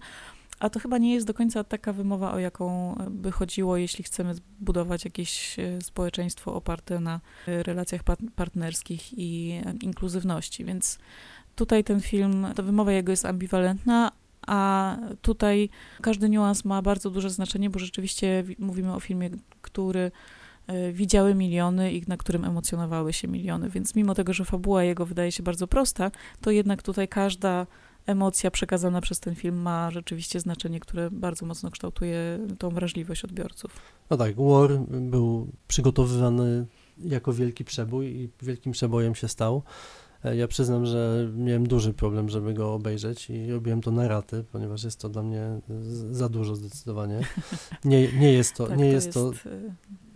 a 0.62 0.70
to 0.70 0.80
chyba 0.80 0.98
nie 0.98 1.14
jest 1.14 1.26
do 1.26 1.34
końca 1.34 1.64
taka 1.64 1.92
wymowa, 1.92 2.32
o 2.32 2.38
jaką 2.38 2.96
by 3.10 3.32
chodziło, 3.32 3.76
jeśli 3.76 4.04
chcemy 4.04 4.34
zbudować 4.34 5.04
jakieś 5.04 5.58
e, 5.58 5.80
społeczeństwo 5.80 6.54
oparte 6.54 7.00
na 7.00 7.20
e, 7.48 7.62
relacjach 7.62 8.02
partnerskich 8.36 9.18
i 9.18 9.60
e, 9.66 9.74
inkluzywności. 9.80 10.64
Więc 10.64 10.98
tutaj 11.54 11.84
ten 11.84 12.00
film, 12.00 12.46
ta 12.56 12.62
wymowa 12.62 12.92
jego 12.92 13.12
jest 13.12 13.26
ambiwalentna, 13.26 14.12
a 14.52 14.96
tutaj 15.22 15.68
każdy 16.00 16.28
niuans 16.28 16.64
ma 16.64 16.82
bardzo 16.82 17.10
duże 17.10 17.30
znaczenie, 17.30 17.70
bo 17.70 17.78
rzeczywiście 17.78 18.44
mówimy 18.58 18.94
o 18.94 19.00
filmie, 19.00 19.30
który 19.62 20.10
e, 20.66 20.92
widziały 20.92 21.34
miliony 21.34 21.92
i 21.92 22.02
na 22.08 22.16
którym 22.16 22.44
emocjonowały 22.44 23.12
się 23.12 23.28
miliony, 23.28 23.70
więc 23.70 23.94
mimo 23.94 24.14
tego, 24.14 24.32
że 24.32 24.44
fabuła 24.44 24.84
jego 24.84 25.06
wydaje 25.06 25.32
się 25.32 25.42
bardzo 25.42 25.66
prosta, 25.66 26.10
to 26.40 26.50
jednak 26.50 26.82
tutaj 26.82 27.08
każda 27.08 27.66
emocja 28.06 28.50
przekazana 28.50 29.00
przez 29.00 29.20
ten 29.20 29.34
film 29.34 29.62
ma 29.62 29.90
rzeczywiście 29.90 30.40
znaczenie, 30.40 30.80
które 30.80 31.10
bardzo 31.10 31.46
mocno 31.46 31.70
kształtuje 31.70 32.38
tą 32.58 32.70
wrażliwość 32.70 33.24
odbiorców. 33.24 33.70
No 34.10 34.16
tak, 34.16 34.36
War 34.36 34.70
był 34.88 35.48
przygotowywany 35.68 36.66
jako 36.98 37.32
wielki 37.32 37.64
przebój 37.64 38.06
i 38.06 38.28
wielkim 38.42 38.72
przebojem 38.72 39.14
się 39.14 39.28
stał. 39.28 39.62
E, 40.24 40.36
ja 40.36 40.48
przyznam, 40.48 40.86
że 40.86 41.30
miałem 41.36 41.68
duży 41.68 41.94
problem, 41.94 42.28
żeby 42.28 42.54
go 42.54 42.74
obejrzeć 42.74 43.30
i 43.30 43.50
robiłem 43.50 43.80
to 43.80 43.90
na 43.90 44.08
raty, 44.08 44.44
ponieważ 44.52 44.84
jest 44.84 45.00
to 45.00 45.08
dla 45.08 45.22
mnie 45.22 45.60
za 46.10 46.28
dużo 46.28 46.56
zdecydowanie. 46.56 47.20
Nie, 47.84 48.12
nie 48.12 48.32
jest 48.32 48.54
to, 48.54 48.66
tak, 48.66 48.78
nie 48.78 48.84
to 48.84 48.90
jest, 48.90 49.06
jest 49.06 49.14
to 49.14 49.32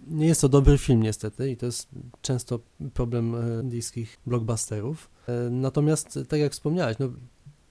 nie 0.06 0.26
jest 0.26 0.40
to 0.40 0.48
dobry 0.48 0.78
film 0.78 1.02
niestety 1.02 1.50
i 1.50 1.56
to 1.56 1.66
jest 1.66 1.88
często 2.22 2.60
problem 2.94 3.34
e, 3.34 3.62
indyjskich 3.62 4.18
blockbusterów. 4.26 5.10
E, 5.28 5.50
natomiast 5.50 6.18
tak 6.28 6.40
jak 6.40 6.52
wspomniałeś, 6.52 6.98
no, 6.98 7.08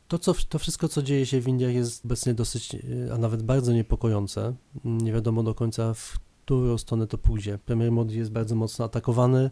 to, 0.07 0.19
co, 0.19 0.33
to 0.49 0.59
wszystko, 0.59 0.87
co 0.87 1.01
dzieje 1.01 1.25
się 1.25 1.41
w 1.41 1.47
Indiach 1.47 1.73
jest 1.73 2.05
obecnie 2.05 2.33
dosyć, 2.33 2.75
a 3.13 3.17
nawet 3.17 3.43
bardzo 3.43 3.73
niepokojące. 3.73 4.53
Nie 4.85 5.13
wiadomo 5.13 5.43
do 5.43 5.53
końca, 5.53 5.93
w 5.93 6.19
którą 6.45 6.77
stronę 6.77 7.07
to 7.07 7.17
pójdzie. 7.17 7.59
Premier 7.65 7.91
Modi 7.91 8.17
jest 8.17 8.31
bardzo 8.31 8.55
mocno 8.55 8.85
atakowany 8.85 9.49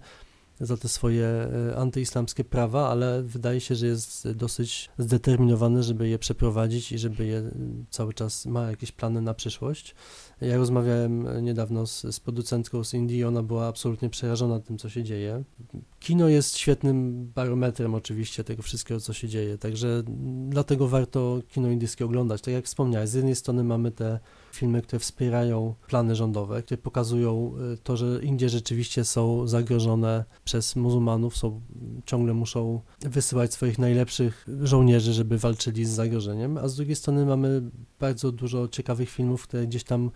za 0.60 0.78
te 0.78 0.88
swoje 0.88 1.26
e, 1.26 1.76
antyislamskie 1.76 2.44
prawa, 2.44 2.90
ale 2.90 3.24
wydaje 3.24 3.60
się, 3.60 3.76
że 3.76 3.88
jest 3.88 4.32
dosyć 4.32 4.90
zdeterminowany, 4.98 5.84
żeby 5.84 6.08
je 6.08 6.20
przeprowadzić 6.20 6.92
i 6.92 6.98
żeby 6.98 7.26
je 7.26 7.52
cały 7.90 8.14
czas 8.14 8.46
ma 8.46 8.70
jakieś 8.70 8.92
plany 8.92 9.22
na 9.22 9.34
przyszłość. 9.34 9.96
Ja 10.42 10.58
rozmawiałem 10.58 11.46
niedawno 11.46 11.88
z, 11.88 12.02
z 12.16 12.20
producentką 12.20 12.84
z 12.84 12.94
Indii, 12.94 13.24
ona 13.24 13.44
była 13.44 13.68
absolutnie 13.68 14.10
przerażona 14.10 14.60
tym, 14.60 14.78
co 14.78 14.90
się 14.90 15.04
dzieje. 15.04 15.44
Kino 16.00 16.28
jest 16.28 16.58
świetnym 16.58 17.26
barometrem 17.36 17.96
oczywiście 17.96 18.44
tego 18.44 18.62
wszystkiego, 18.64 19.00
co 19.00 19.14
się 19.14 19.28
dzieje, 19.28 19.58
także 19.58 20.04
dlatego 20.50 20.88
warto 20.88 21.42
kino 21.50 21.70
indyjskie 21.70 22.06
oglądać. 22.06 22.42
Tak 22.42 22.54
jak 22.54 22.66
wspomniałeś, 22.66 23.10
z 23.10 23.14
jednej 23.14 23.36
strony 23.36 23.64
mamy 23.64 23.92
te 23.92 24.20
filmy, 24.56 24.82
które 24.82 25.00
wspierają 25.00 25.76
plany 25.88 26.16
rządowe, 26.16 26.64
które 26.64 26.78
pokazują 26.78 27.54
y, 27.74 27.78
to, 27.78 27.98
że 27.98 28.20
Indie 28.24 28.50
rzeczywiście 28.50 29.06
są 29.06 29.48
zagrożone 29.48 30.26
przez 30.46 30.76
muzułmanów, 30.76 31.38
są, 31.38 31.62
ciągle 32.06 32.34
muszą 32.34 32.82
wysyłać 33.02 33.54
swoich 33.54 33.80
najlepszych 33.80 34.48
żołnierzy, 34.64 35.14
żeby 35.14 35.38
walczyli 35.38 35.86
z 35.86 35.90
zagrożeniem, 35.90 36.58
a 36.58 36.68
z 36.68 36.76
drugiej 36.76 36.96
strony 36.96 37.26
mamy 37.26 37.62
bardzo 38.00 38.32
dużo 38.32 38.68
ciekawych 38.68 39.10
filmów, 39.10 39.44
które 39.44 39.68
gdzieś 39.68 39.84
tam 39.84 40.12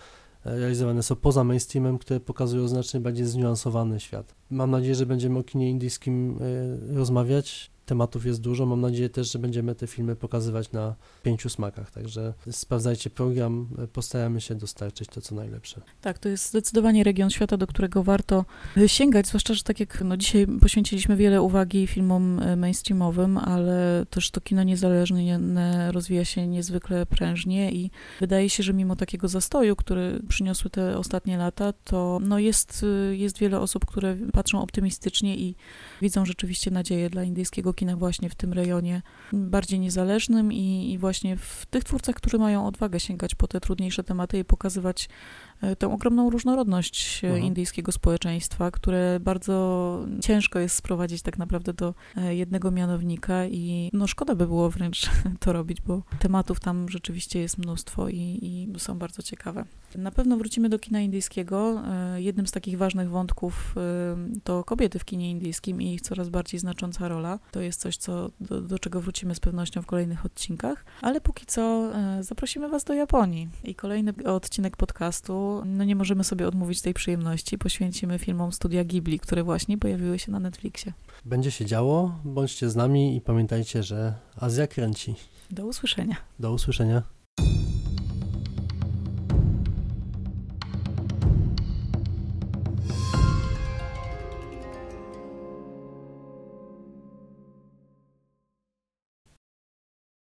e, 0.45 0.59
realizowane 0.59 1.03
są 1.03 1.15
poza 1.15 1.43
mainstreamem, 1.43 1.97
które 1.97 2.19
pokazują 2.19 2.67
znacznie 2.67 2.99
bardziej 2.99 3.25
zniuansowany 3.25 3.99
świat. 3.99 4.35
Mam 4.49 4.71
nadzieję, 4.71 4.95
że 4.95 5.05
będziemy 5.05 5.39
o 5.39 5.43
kinie 5.43 5.69
indyjskim 5.69 6.39
e, 6.91 6.95
rozmawiać 6.95 7.76
tematów 7.87 8.25
jest 8.25 8.41
dużo. 8.41 8.65
Mam 8.65 8.81
nadzieję 8.81 9.09
też, 9.09 9.31
że 9.31 9.39
będziemy 9.39 9.75
te 9.75 9.87
filmy 9.87 10.15
pokazywać 10.15 10.71
na 10.71 10.95
pięciu 11.23 11.49
smakach. 11.49 11.91
Także 11.91 12.33
sprawdzajcie 12.51 13.09
program, 13.09 13.67
postaramy 13.93 14.41
się 14.41 14.55
dostarczyć 14.55 15.09
to, 15.09 15.21
co 15.21 15.35
najlepsze. 15.35 15.81
Tak, 16.01 16.19
to 16.19 16.29
jest 16.29 16.49
zdecydowanie 16.49 17.03
region 17.03 17.29
świata, 17.29 17.57
do 17.57 17.67
którego 17.67 18.03
warto 18.03 18.45
sięgać, 18.87 19.27
zwłaszcza, 19.27 19.53
że 19.53 19.63
tak 19.63 19.79
jak 19.79 20.01
no, 20.01 20.17
dzisiaj 20.17 20.47
poświęciliśmy 20.61 21.15
wiele 21.15 21.41
uwagi 21.41 21.87
filmom 21.87 22.39
e, 22.39 22.55
mainstreamowym, 22.55 23.37
ale 23.37 24.05
też 24.09 24.31
to 24.31 24.41
kino 24.41 24.63
niezależne 24.63 25.39
rozwija 25.91 26.25
się 26.25 26.47
niezwykle 26.47 27.05
prężnie 27.05 27.71
i 27.71 27.91
wydaje 28.19 28.49
się, 28.49 28.63
że 28.63 28.73
mimo 28.73 28.95
takiego 28.95 29.27
zastoju, 29.27 29.75
który 29.75 30.19
przyniosły 30.29 30.69
te 30.69 30.97
ostatnie 30.97 31.37
lata, 31.37 31.73
to 31.73 32.19
no, 32.21 32.39
jest, 32.39 32.85
e, 33.11 33.15
jest 33.15 33.37
wiele 33.37 33.59
osób, 33.59 33.85
które 33.85 34.17
patrzą 34.33 34.61
optymistycznie 34.61 35.37
i 35.37 35.55
widzą 36.01 36.25
rzeczywiście 36.25 36.71
nadzieję 36.71 37.09
dla 37.09 37.23
indyjskiego 37.23 37.73
kina 37.77 37.95
właśnie 37.95 38.29
w 38.29 38.35
tym 38.35 38.53
rejonie 38.53 39.01
bardziej 39.33 39.79
niezależnym 39.79 40.53
i, 40.53 40.91
i 40.91 40.97
właśnie 40.97 41.37
w 41.37 41.65
tych 41.65 41.83
twórcach, 41.83 42.15
którzy 42.15 42.37
mają 42.37 42.67
odwagę 42.67 42.99
sięgać 42.99 43.35
po 43.35 43.47
te 43.47 43.59
trudniejsze 43.59 44.03
tematy 44.03 44.39
i 44.39 44.45
pokazywać 44.45 45.09
tę 45.79 45.93
ogromną 45.93 46.29
różnorodność 46.29 47.23
e, 47.23 47.27
mhm. 47.27 47.45
indyjskiego 47.45 47.91
społeczeństwa, 47.91 48.71
które 48.71 49.19
bardzo 49.19 50.05
ciężko 50.21 50.59
jest 50.59 50.75
sprowadzić 50.75 51.21
tak 51.21 51.37
naprawdę 51.37 51.73
do 51.73 51.93
e, 52.17 52.35
jednego 52.35 52.71
mianownika 52.71 53.45
i 53.45 53.89
no 53.93 54.07
szkoda 54.07 54.35
by 54.35 54.47
było 54.47 54.69
wręcz 54.69 55.09
to 55.39 55.53
robić, 55.53 55.81
bo 55.81 56.03
tematów 56.19 56.59
tam 56.59 56.89
rzeczywiście 56.89 57.39
jest 57.39 57.57
mnóstwo 57.57 58.09
i, 58.09 58.39
i 58.41 58.79
są 58.79 58.99
bardzo 58.99 59.23
ciekawe. 59.23 59.65
Na 59.95 60.11
pewno 60.11 60.37
wrócimy 60.37 60.69
do 60.69 60.79
kina 60.79 61.01
indyjskiego. 61.01 61.81
Jednym 62.15 62.47
z 62.47 62.51
takich 62.51 62.77
ważnych 62.77 63.09
wątków 63.09 63.75
to 64.43 64.63
kobiety 64.63 64.99
w 64.99 65.05
kinie 65.05 65.31
indyjskim 65.31 65.81
i 65.81 65.93
ich 65.93 66.01
coraz 66.01 66.29
bardziej 66.29 66.59
znacząca 66.59 67.07
rola. 67.07 67.39
To 67.51 67.61
jest 67.61 67.81
coś, 67.81 67.97
co, 67.97 68.29
do, 68.39 68.61
do 68.61 68.79
czego 68.79 69.01
wrócimy 69.01 69.35
z 69.35 69.39
pewnością 69.39 69.81
w 69.81 69.85
kolejnych 69.85 70.25
odcinkach, 70.25 70.85
ale 71.01 71.21
póki 71.21 71.45
co 71.45 71.91
zaprosimy 72.21 72.69
Was 72.69 72.83
do 72.83 72.93
Japonii 72.93 73.49
i 73.63 73.75
kolejny 73.75 74.13
odcinek 74.25 74.77
podcastu 74.77 75.46
no 75.65 75.83
nie 75.83 75.95
możemy 75.95 76.23
sobie 76.23 76.47
odmówić 76.47 76.81
tej 76.81 76.93
przyjemności. 76.93 77.57
Poświęcimy 77.57 78.19
filmom 78.19 78.51
studia 78.51 78.83
Ghibli, 78.83 79.19
które 79.19 79.43
właśnie 79.43 79.77
pojawiły 79.77 80.19
się 80.19 80.31
na 80.31 80.39
Netflixie. 80.39 80.93
Będzie 81.25 81.51
się 81.51 81.65
działo, 81.65 82.19
bądźcie 82.25 82.69
z 82.69 82.75
nami 82.75 83.15
i 83.15 83.21
pamiętajcie, 83.21 83.83
że 83.83 84.13
Azja 84.35 84.67
kręci. 84.67 85.15
Do 85.51 85.65
usłyszenia. 85.65 86.15
Do 86.39 86.53
usłyszenia. 86.53 87.03